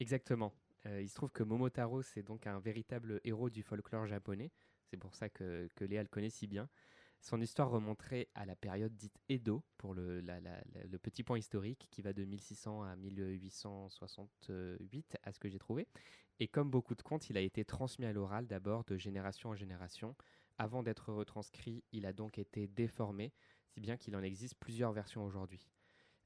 [0.00, 0.54] Exactement.
[0.86, 4.50] Euh, il se trouve que Momotaro, c'est donc un véritable héros du folklore japonais.
[4.86, 6.66] C'est pour ça que, Léa le connaît si bien.
[7.20, 10.22] Son histoire remonterait à la période dite Edo, pour le
[11.02, 15.86] petit point historique qui va de 1600 à 1868, à ce que j'ai trouvé.
[16.40, 19.54] Et comme beaucoup de contes, il a été transmis à l'oral d'abord de génération en
[19.54, 20.16] génération.
[20.56, 23.34] Avant d'être retranscrit, il a donc été déformé,
[23.74, 25.68] si bien qu'il en existe plusieurs versions aujourd'hui.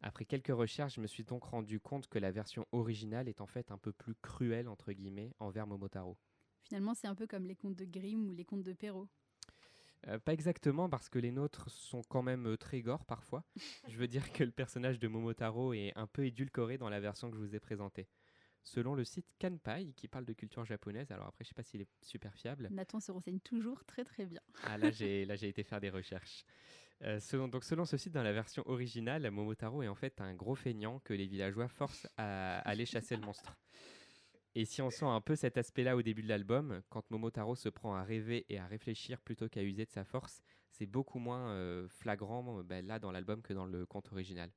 [0.01, 3.47] Après quelques recherches, je me suis donc rendu compte que la version originale est en
[3.47, 6.17] fait un peu plus cruelle, entre guillemets, envers Momotaro.
[6.63, 9.09] Finalement, c'est un peu comme les contes de Grimm ou les contes de Perrault.
[10.07, 13.45] Euh, pas exactement, parce que les nôtres sont quand même euh, très gore parfois.
[13.89, 17.31] je veux dire que le personnage de Momotaro est un peu édulcoré dans la version
[17.31, 18.09] que je vous ai présentée.
[18.63, 21.81] Selon le site Kanpai, qui parle de culture japonaise, alors après je sais pas s'il
[21.81, 24.41] est super fiable, Nathan se renseigne toujours très très bien.
[24.65, 26.45] ah, là, j'ai, là, j'ai été faire des recherches.
[27.03, 30.35] Euh, selon, donc, selon ce site, dans la version originale, Momotaro est en fait un
[30.35, 33.57] gros feignant que les villageois forcent à aller chasser le monstre.
[34.55, 37.69] Et si on sent un peu cet aspect-là au début de l'album, quand Momotaro se
[37.69, 41.51] prend à rêver et à réfléchir plutôt qu'à user de sa force, c'est beaucoup moins
[41.51, 44.51] euh, flagrant euh, ben, là dans l'album que dans le conte original.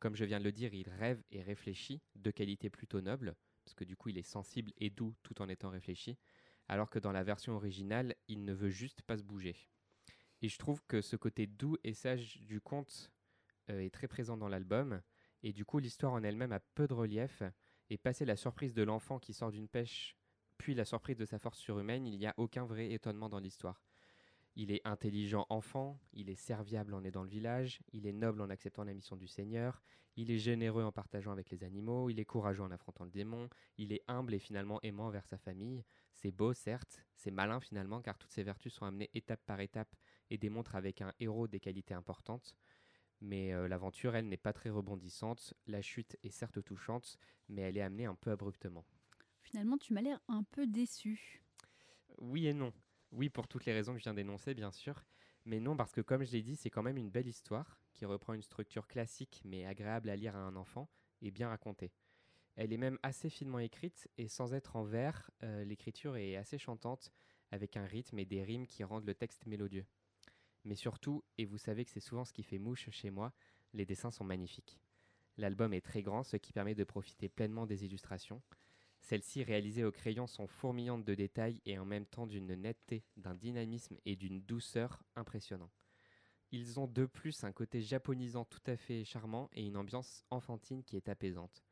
[0.00, 3.74] Comme je viens de le dire, il rêve et réfléchit, de qualité plutôt noble, parce
[3.74, 6.18] que du coup il est sensible et doux tout en étant réfléchi,
[6.68, 9.56] alors que dans la version originale, il ne veut juste pas se bouger.
[10.42, 13.12] Et je trouve que ce côté doux et sage du conte
[13.70, 15.00] euh, est très présent dans l'album,
[15.42, 17.42] et du coup l'histoire en elle-même a peu de relief,
[17.90, 20.16] et passer la surprise de l'enfant qui sort d'une pêche,
[20.58, 23.82] puis la surprise de sa force surhumaine, il n'y a aucun vrai étonnement dans l'histoire.
[24.58, 28.48] Il est intelligent enfant, il est serviable en aidant le village, il est noble en
[28.48, 29.82] acceptant la mission du Seigneur,
[30.16, 33.50] il est généreux en partageant avec les animaux, il est courageux en affrontant le démon,
[33.76, 35.84] il est humble et finalement aimant vers sa famille.
[36.12, 39.94] C'est beau, certes, c'est malin finalement, car toutes ces vertus sont amenées étape par étape
[40.30, 42.56] et démontrent avec un héros des qualités importantes.
[43.20, 45.54] Mais euh, l'aventure, elle, n'est pas très rebondissante.
[45.66, 47.18] La chute est certes touchante,
[47.48, 48.84] mais elle est amenée un peu abruptement.
[49.42, 51.42] Finalement, tu m'as l'air un peu déçu.
[52.18, 52.72] Oui et non.
[53.12, 55.04] Oui, pour toutes les raisons que je viens d'énoncer, bien sûr.
[55.44, 58.04] Mais non, parce que comme je l'ai dit, c'est quand même une belle histoire qui
[58.04, 60.90] reprend une structure classique mais agréable à lire à un enfant
[61.22, 61.92] et bien racontée.
[62.56, 66.58] Elle est même assez finement écrite et sans être en vers, euh, l'écriture est assez
[66.58, 67.12] chantante
[67.52, 69.86] avec un rythme et des rimes qui rendent le texte mélodieux.
[70.66, 73.32] Mais surtout, et vous savez que c'est souvent ce qui fait mouche chez moi,
[73.72, 74.80] les dessins sont magnifiques.
[75.36, 78.42] L'album est très grand, ce qui permet de profiter pleinement des illustrations.
[78.98, 83.36] Celles-ci, réalisées au crayon, sont fourmillantes de détails et en même temps d'une netteté, d'un
[83.36, 85.70] dynamisme et d'une douceur impressionnants.
[86.50, 90.82] Ils ont de plus un côté japonisant tout à fait charmant et une ambiance enfantine
[90.82, 91.62] qui est apaisante.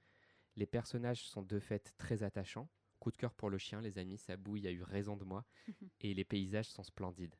[0.55, 2.70] Les personnages sont de fait très attachants.
[3.01, 5.45] Coup de cœur pour le chien, les amis, ça bouille a eu raison de moi.
[6.01, 7.34] et les paysages sont splendides.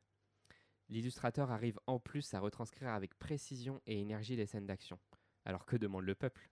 [0.89, 4.99] L'illustrateur arrive en plus à retranscrire avec précision et énergie les scènes d'action.
[5.43, 6.49] Alors que demande le peuple?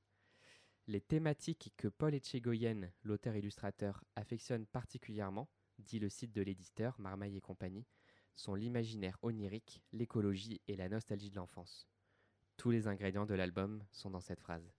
[0.88, 7.42] Les thématiques que Paul Etchegoyen, l'auteur-illustrateur, affectionne particulièrement, dit le site de l'éditeur Marmaille et
[7.42, 7.88] compagnie,
[8.36, 11.88] sont l'imaginaire onirique, l'écologie et la nostalgie de l'enfance.
[12.58, 14.74] Tous les ingrédients de l'album sont dans cette phrase.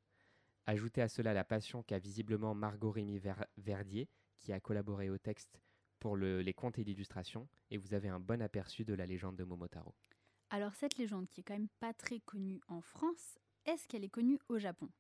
[0.66, 5.18] Ajoutez à cela la passion qu'a visiblement Margot Rémy Ver- Verdier, qui a collaboré au
[5.18, 5.60] texte
[6.04, 9.36] pour le- les contes et l'illustration, et vous avez un bon aperçu de la légende
[9.36, 9.94] de Momotaro.
[10.50, 14.10] Alors cette légende qui est quand même pas très connue en France, est-ce qu'elle est
[14.10, 14.90] connue au Japon?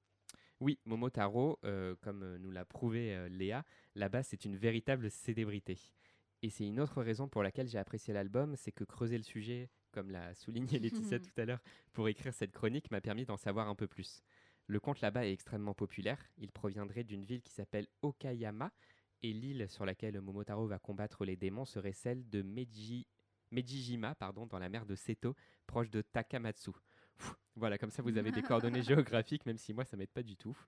[0.60, 5.78] Oui, Momotaro, euh, comme euh, nous l'a prouvé euh, Léa, là-bas c'est une véritable célébrité.
[6.40, 9.68] Et c'est une autre raison pour laquelle j'ai apprécié l'album, c'est que creuser le sujet,
[9.92, 11.60] comme l'a souligné Laetitia tout à l'heure,
[11.92, 14.22] pour écrire cette chronique m'a permis d'en savoir un peu plus.
[14.68, 18.72] Le conte là-bas est extrêmement populaire, il proviendrait d'une ville qui s'appelle Okayama,
[19.24, 23.06] et l'île sur laquelle Momotaro va combattre les démons serait celle de Meiji,
[23.52, 25.34] Meijijima, pardon, dans la mer de Seto,
[25.66, 26.72] proche de Takamatsu.
[27.56, 30.36] Voilà, comme ça vous avez des coordonnées géographiques, même si moi ça m'aide pas du
[30.36, 30.58] tout.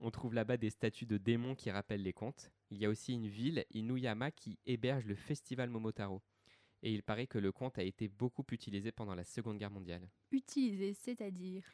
[0.00, 2.50] On trouve là-bas des statues de démons qui rappellent les contes.
[2.70, 6.22] Il y a aussi une ville, Inuyama, qui héberge le festival Momotaro.
[6.82, 10.08] Et il paraît que le conte a été beaucoup utilisé pendant la Seconde Guerre mondiale.
[10.30, 11.64] Utilisée, c'est-à-dire?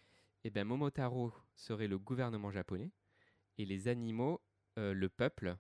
[0.43, 2.91] Eh bien, Momotaro serait le gouvernement japonais
[3.57, 4.43] et les animaux,
[4.79, 5.57] euh, le peuple.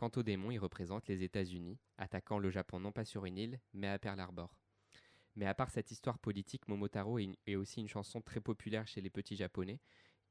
[0.00, 3.60] Quant aux démons, ils représentent les États-Unis, attaquant le Japon non pas sur une île,
[3.74, 4.56] mais à Pearl Harbor.
[5.36, 9.10] Mais à part cette histoire politique, Momotaro est, aussi une chanson très populaire chez les
[9.10, 9.78] petits japonais.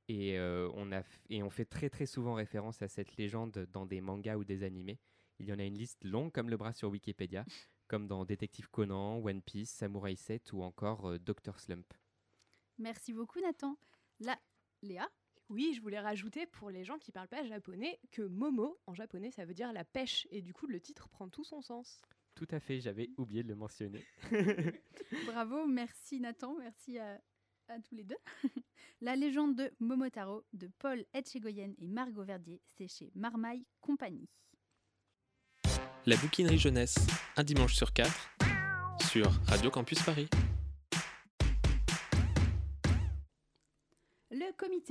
[0.07, 3.85] Et, euh, on a et on fait très très souvent référence à cette légende dans
[3.85, 4.97] des mangas ou des animés.
[5.37, 7.45] Il y en a une liste longue comme le bras sur Wikipédia,
[7.87, 11.59] comme dans Détective Conan, One Piece, Samurai 7 ou encore euh, Dr.
[11.59, 11.93] Slump.
[12.79, 13.77] Merci beaucoup Nathan.
[14.19, 14.35] Là,
[14.81, 15.07] Léa?
[15.49, 19.31] Oui, je voulais rajouter pour les gens qui parlent pas japonais que Momo en japonais
[19.31, 22.01] ça veut dire la pêche et du coup le titre prend tout son sens.
[22.35, 24.05] Tout à fait, j'avais oublié de le mentionner.
[25.25, 27.19] Bravo, merci Nathan, merci à,
[27.67, 28.17] à tous les deux.
[29.01, 34.29] La légende de Momotaro de Paul Etchegoyen et Margot Verdier, c'est chez Marmaille Compagnie.
[36.05, 36.95] La bouquinerie jeunesse,
[37.37, 38.29] un dimanche sur quatre,
[39.09, 40.29] sur Radio Campus Paris.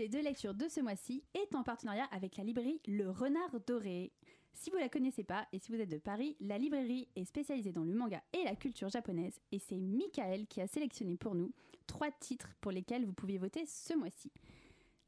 [0.06, 4.12] De lecture de ce mois-ci est en partenariat avec la librairie Le Renard Doré.
[4.52, 7.72] Si vous la connaissez pas et si vous êtes de Paris, la librairie est spécialisée
[7.72, 11.52] dans le manga et la culture japonaise et c'est Michael qui a sélectionné pour nous
[11.88, 14.30] trois titres pour lesquels vous pouviez voter ce mois-ci.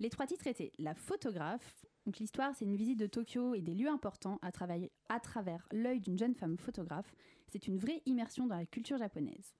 [0.00, 1.86] Les trois titres étaient La photographe.
[2.06, 5.68] Donc l'histoire, c'est une visite de Tokyo et des lieux importants à, travailler- à travers
[5.70, 7.14] l'œil d'une jeune femme photographe.
[7.46, 9.54] C'est une vraie immersion dans la culture japonaise.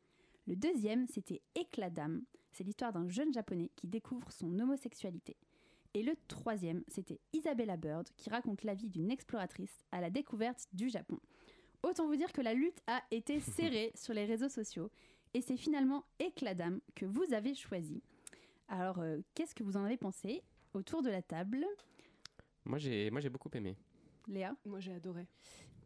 [0.46, 2.24] Le deuxième, c'était Éclat d'âme.
[2.52, 5.36] C'est l'histoire d'un jeune japonais qui découvre son homosexualité.
[5.94, 10.66] Et le troisième, c'était Isabella Bird, qui raconte la vie d'une exploratrice à la découverte
[10.72, 11.18] du Japon.
[11.82, 14.90] Autant vous dire que la lutte a été serrée sur les réseaux sociaux,
[15.34, 18.02] et c'est finalement Éclat d'âme que vous avez choisi.
[18.68, 20.42] Alors, euh, qu'est-ce que vous en avez pensé
[20.74, 21.66] autour de la table?
[22.64, 23.76] Moi, j'ai, moi, j'ai beaucoup aimé.
[24.30, 24.54] Léa?
[24.64, 25.26] Moi j'ai adoré.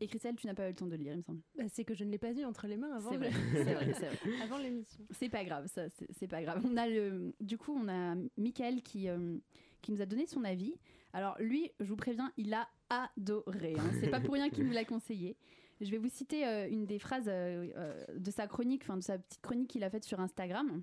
[0.05, 1.41] Et Christelle, tu n'as pas eu le temps de lire, il me semble.
[1.57, 3.41] Bah, c'est que je ne l'ai pas eu entre les mains avant C'est le- vrai,
[3.65, 4.19] c'est vrai, c'est vrai.
[4.43, 5.03] avant l'émission.
[5.13, 5.85] C'est pas grave, ça,
[6.19, 6.63] c'est pas grave.
[6.63, 9.39] On a le, du coup, on a Michael qui, euh,
[9.81, 10.75] qui nous a donné son avis.
[11.15, 13.77] Alors lui, je vous préviens, il a adoré.
[13.79, 13.91] hein.
[14.01, 15.37] C'est pas pour rien qu'il nous l'a conseillé.
[15.81, 19.19] Je vais vous citer euh, une des phrases euh, de sa chronique, enfin de sa
[19.19, 20.83] petite chronique qu'il a faite sur Instagram.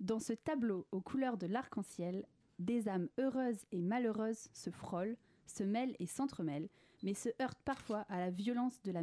[0.00, 2.24] Dans ce tableau aux couleurs de l'arc-en-ciel,
[2.58, 6.68] des âmes heureuses et malheureuses se frôlent, se mêlent et s'entremêlent,
[7.02, 9.02] mais se heurtent parfois à la violence de la,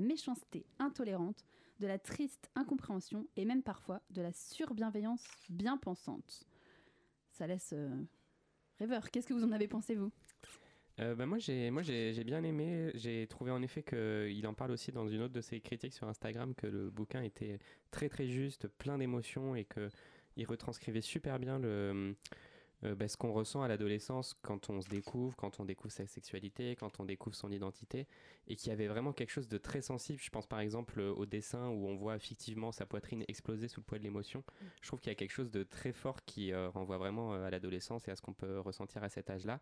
[0.00, 1.44] méchanceté intolérante
[1.80, 6.46] de la triste incompréhension et même parfois de la surbienveillance bien pensante.
[7.32, 7.90] Ça laisse euh,
[8.78, 9.10] rêveur.
[9.10, 10.12] Qu'est-ce que vous en avez pensé, vous?
[11.00, 12.90] Euh, bah, moi, j'ai, moi j'ai, bien aimé.
[12.94, 16.08] J'ai trouvé en effet qu'il en parle aussi dans une autre de ses critiques sur
[16.08, 17.58] Instagram que le bouquin était
[17.90, 19.88] très très juste, plein d'émotions et que
[20.36, 22.16] il retranscrivait super bien le,
[22.84, 26.06] euh, bah, ce qu'on ressent à l'adolescence quand on se découvre, quand on découvre sa
[26.06, 28.06] sexualité, quand on découvre son identité,
[28.48, 30.20] et qu'il y avait vraiment quelque chose de très sensible.
[30.20, 33.80] Je pense par exemple euh, au dessin où on voit fictivement sa poitrine exploser sous
[33.80, 34.44] le poids de l'émotion.
[34.80, 37.50] Je trouve qu'il y a quelque chose de très fort qui euh, renvoie vraiment à
[37.50, 39.60] l'adolescence et à ce qu'on peut ressentir à cet âge-là.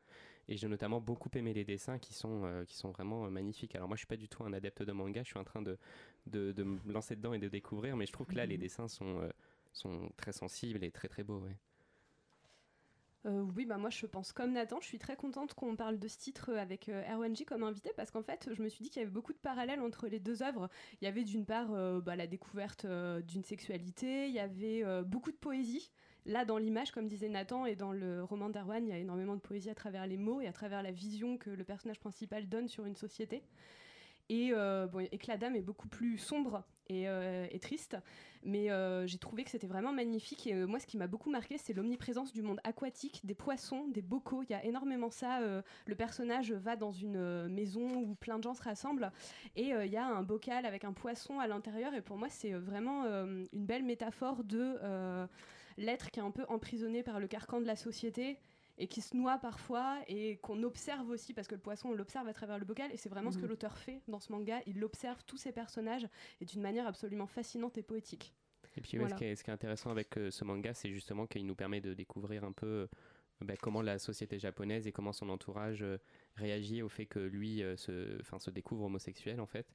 [0.48, 3.74] Et j'ai notamment beaucoup aimé les dessins qui sont, euh, qui sont vraiment magnifiques.
[3.74, 5.62] Alors moi, je suis pas du tout un adepte de manga, je suis en train
[5.62, 5.78] de,
[6.26, 8.88] de, de me lancer dedans et de découvrir, mais je trouve que là, les dessins
[8.88, 9.28] sont,
[9.72, 11.40] sont très sensibles et très très beaux.
[11.40, 11.56] ouais.
[13.26, 16.08] Euh, oui, bah moi je pense comme Nathan, je suis très contente qu'on parle de
[16.08, 17.02] ce titre avec euh,
[17.46, 19.80] comme invité parce qu'en fait je me suis dit qu'il y avait beaucoup de parallèles
[19.80, 20.70] entre les deux œuvres.
[21.00, 24.84] Il y avait d'une part euh, bah, la découverte euh, d'une sexualité, il y avait
[25.04, 25.90] beaucoup de poésie.
[26.24, 29.34] Là dans l'image, comme disait Nathan, et dans le roman d'Erwan, il y a énormément
[29.34, 32.48] de poésie à travers les mots et à travers la vision que le personnage principal
[32.48, 33.42] donne sur une société.
[34.30, 37.96] Et, euh, et que la dame est beaucoup plus sombre et, euh, triste.
[38.42, 40.46] Mais euh, j'ai trouvé que c'était vraiment magnifique.
[40.46, 43.88] Et euh, moi, ce qui m'a beaucoup marqué, c'est l'omniprésence du monde aquatique, des poissons,
[43.88, 44.42] des bocaux.
[44.42, 45.40] Il y a énormément ça.
[45.40, 49.10] le personnage va dans une maison où plein de gens se rassemblent.
[49.56, 51.94] Et il y a un bocal avec un poisson à l'intérieur.
[51.94, 54.78] Et pour moi, c'est vraiment une belle métaphore de
[55.76, 58.38] l'être qui est un peu emprisonné par le carcan de la société
[58.80, 62.26] et qui se noie parfois et qu'on observe aussi parce que le poisson on l'observe
[62.26, 63.50] à travers le bocal et c'est vraiment ce que Mhm.
[63.50, 66.08] l'auteur fait dans ce manga il observe tous ces personnages
[66.40, 68.34] et d'une manière absolument fascinante et poétique
[68.76, 69.16] Et puis ouais, Voilà.
[69.16, 71.54] ce, qui est, ce qui est intéressant avec euh, ce manga, c'est justement qu'il nous
[71.56, 72.86] permet de découvrir un peu euh,
[73.42, 75.98] bah, comment la société japonaise et comment son entourage euh,
[76.36, 79.66] réagit au fait que lui euh, se découvre homosexuel en fait.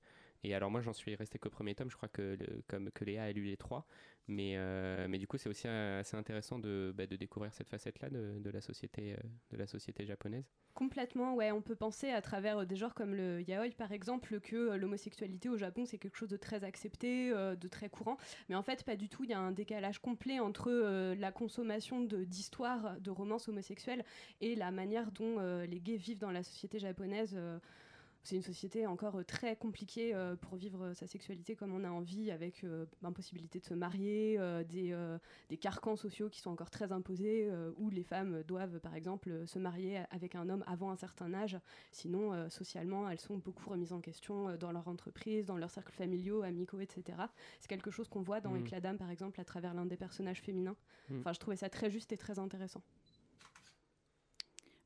[0.45, 2.37] Et alors moi j'en suis resté qu'au premier tome, je crois que,
[2.67, 3.87] comme, que Léa a lu les trois,
[4.27, 7.67] mais, euh, mais du coup c'est aussi euh, assez intéressant de, bah, de découvrir cette
[7.67, 9.17] facette-là de, la société, euh,
[9.49, 10.45] de la société japonaise.
[10.75, 11.51] Complètement, ouais.
[11.51, 15.57] On peut penser à travers des genres comme le yaoi, par exemple, que l'homosexualité au
[15.57, 18.17] Japon, c'est quelque chose de très accepté, de très courant.
[18.49, 19.23] Mais en fait, pas du tout.
[19.23, 20.69] Il y a un décalage complet entre
[21.13, 24.03] la consommation d'histoires, de, romances homosexuelles
[24.41, 27.39] et la manière dont les gays vivent dans la société japonaise.
[28.25, 31.83] C'est une société encore euh, très compliquée euh, pour vivre euh, sa sexualité comme on
[31.83, 32.65] a envie, avec
[33.03, 34.95] l'impossibilité de se marier, des,
[35.49, 39.59] des carcans sociaux qui sont encore très imposés, où les femmes doivent, par exemple, se
[39.59, 41.59] marier avec un homme avant un certain âge.
[41.91, 46.41] Sinon, socialement, elles sont beaucoup remises en question dans leur entreprise, dans leurs cercles familiaux,
[46.41, 47.17] amicaux, etc.
[47.59, 48.61] C'est quelque chose qu'on voit dans Mhm.
[48.61, 50.77] Éclat d'âme, par exemple, à travers l'un des personnages féminins.
[51.09, 51.19] Mhm.
[51.19, 52.81] Enfin, je trouvais ça très juste et très intéressant.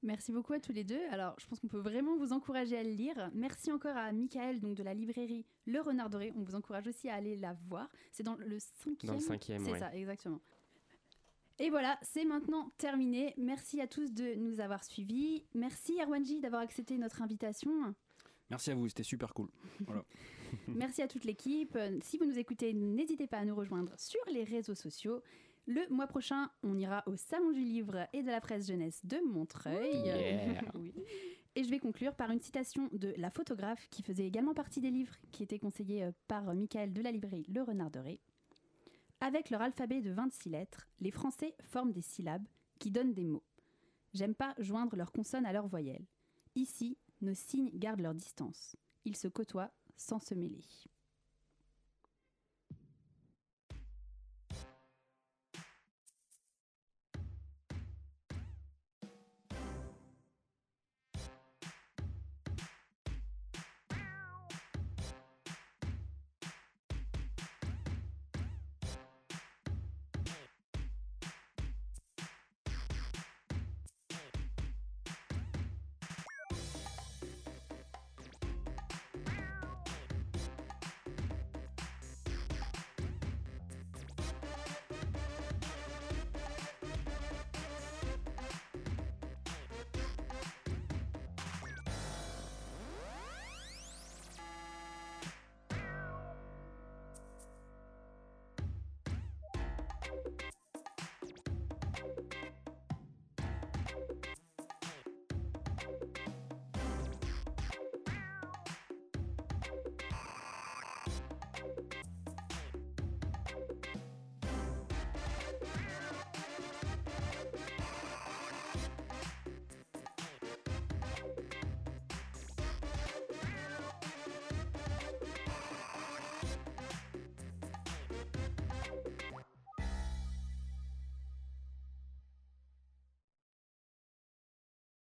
[0.01, 1.01] Merci beaucoup à tous les deux.
[1.11, 3.29] Alors, je pense qu'on peut vraiment vous encourager à le lire.
[3.33, 6.31] Merci encore à Michael, donc de la librairie Le Renard Doré.
[6.37, 7.89] On vous encourage aussi à aller la voir.
[8.11, 9.11] C'est dans le cinquième.
[9.11, 9.79] Dans le cinquième, C'est ouais.
[9.79, 10.39] ça, exactement.
[11.59, 13.33] Et voilà, c'est maintenant terminé.
[13.37, 15.43] Merci à tous de nous avoir suivis.
[15.53, 17.93] Merci Erwanji d'avoir accepté notre invitation.
[18.49, 19.49] Merci à vous, c'était super cool.
[20.67, 21.77] Merci à toute l'équipe.
[22.01, 25.21] Si vous nous écoutez, n'hésitez pas à nous rejoindre sur les réseaux sociaux.
[25.69, 29.17] Le mois prochain, on ira au Salon du Livre et de la Presse Jeunesse de
[29.31, 30.01] Montreuil.
[30.03, 30.61] Yeah.
[30.73, 30.91] Oui.
[31.55, 34.89] Et je vais conclure par une citation de la photographe qui faisait également partie des
[34.89, 38.19] livres qui étaient conseillés euh, par Michael de la librairie Le Renard Doré.
[39.19, 42.47] Avec leur alphabet de 26 lettres, les Français forment des syllabes
[42.79, 43.45] qui donnent des mots.
[44.15, 46.07] J'aime pas joindre leurs consonnes à leurs voyelles.
[46.55, 48.75] Ici, nos signes gardent leur distance.
[49.05, 50.63] Ils se côtoient sans se mêler.